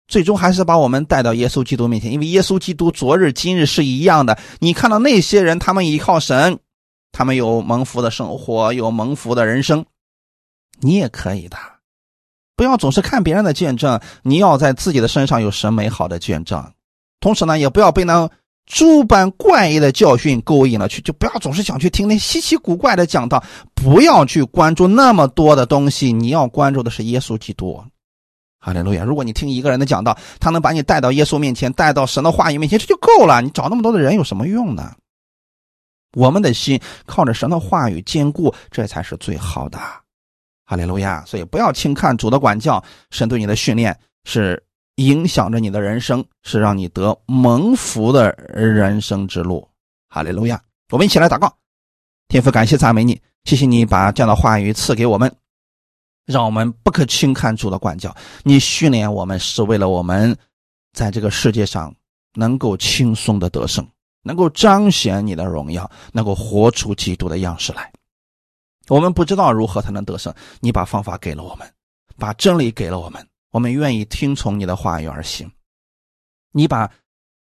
[0.07, 4.39] 最终还是把我们带到耶稣基督面前，因为耶稣基督昨日今日是一样的。
[4.59, 6.59] 你看到那些人，他们依靠神，
[7.11, 9.85] 他们有蒙福的生活，有蒙福的人生，
[10.79, 11.57] 你也可以的。
[12.59, 16.61] 不要总是看别人的见证，你要在自己的身上有神美好的见证。
[17.21, 18.29] 同时呢，也不要被那
[18.65, 23.41] 诸般怪异的教训勾引了去，就不要总是想去听那稀奇古怪的讲道，
[23.73, 27.81] 不要去关注那么多的东西，你要关注的是耶稣基督。
[28.59, 29.05] 哈利路亚！
[29.05, 33.41] 如果你听一个人的讲道，他能把你带到耶稣面前，带到神的话语面前，这就够了。
[33.41, 34.91] 你找那么多的人有什么用呢？
[36.11, 39.79] 我们的心靠着神的话语坚固，这才是最好的。
[40.69, 41.25] 哈利路亚！
[41.25, 44.63] 所以不要轻看主的管教，神对你的训练是
[44.97, 49.67] 影响着你的人生，是让你得蒙福的人生之路。
[50.09, 50.61] 哈利路亚！
[50.91, 51.51] 我们一起来祷告，
[52.27, 55.35] 天父，感谢赞美你，谢谢你把这样的话语赐给我们。
[56.27, 60.37] 让我们不可轻看主的管教，你训练我们是为了我们
[60.93, 61.91] 在这个世界上
[62.35, 63.83] 能够轻松的得胜，
[64.21, 67.91] 能够彰显你的荣耀，能够活出基督的样式来。
[68.89, 71.71] 我们不知道如何才能得胜，你把方法给了我们，
[72.17, 75.49] 把真理给了我们，我们愿意听从你的话语而行。
[76.51, 76.91] 你把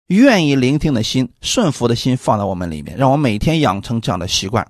[0.07, 4.65] 愿意聆听的心、顺服的心放在我们里面，让我每天养成这样的习惯，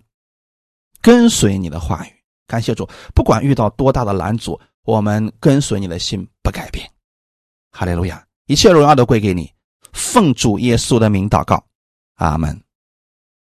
[1.01, 2.09] 跟随你的话语。
[2.47, 6.89] 感谢主，不管遇到多大的拦阻，我们跟随你的心不改变。
[7.71, 9.51] 哈利路亚，一切荣耀都归给你。
[9.91, 11.63] 奉主耶稣的名祷告，
[12.15, 12.59] 阿门。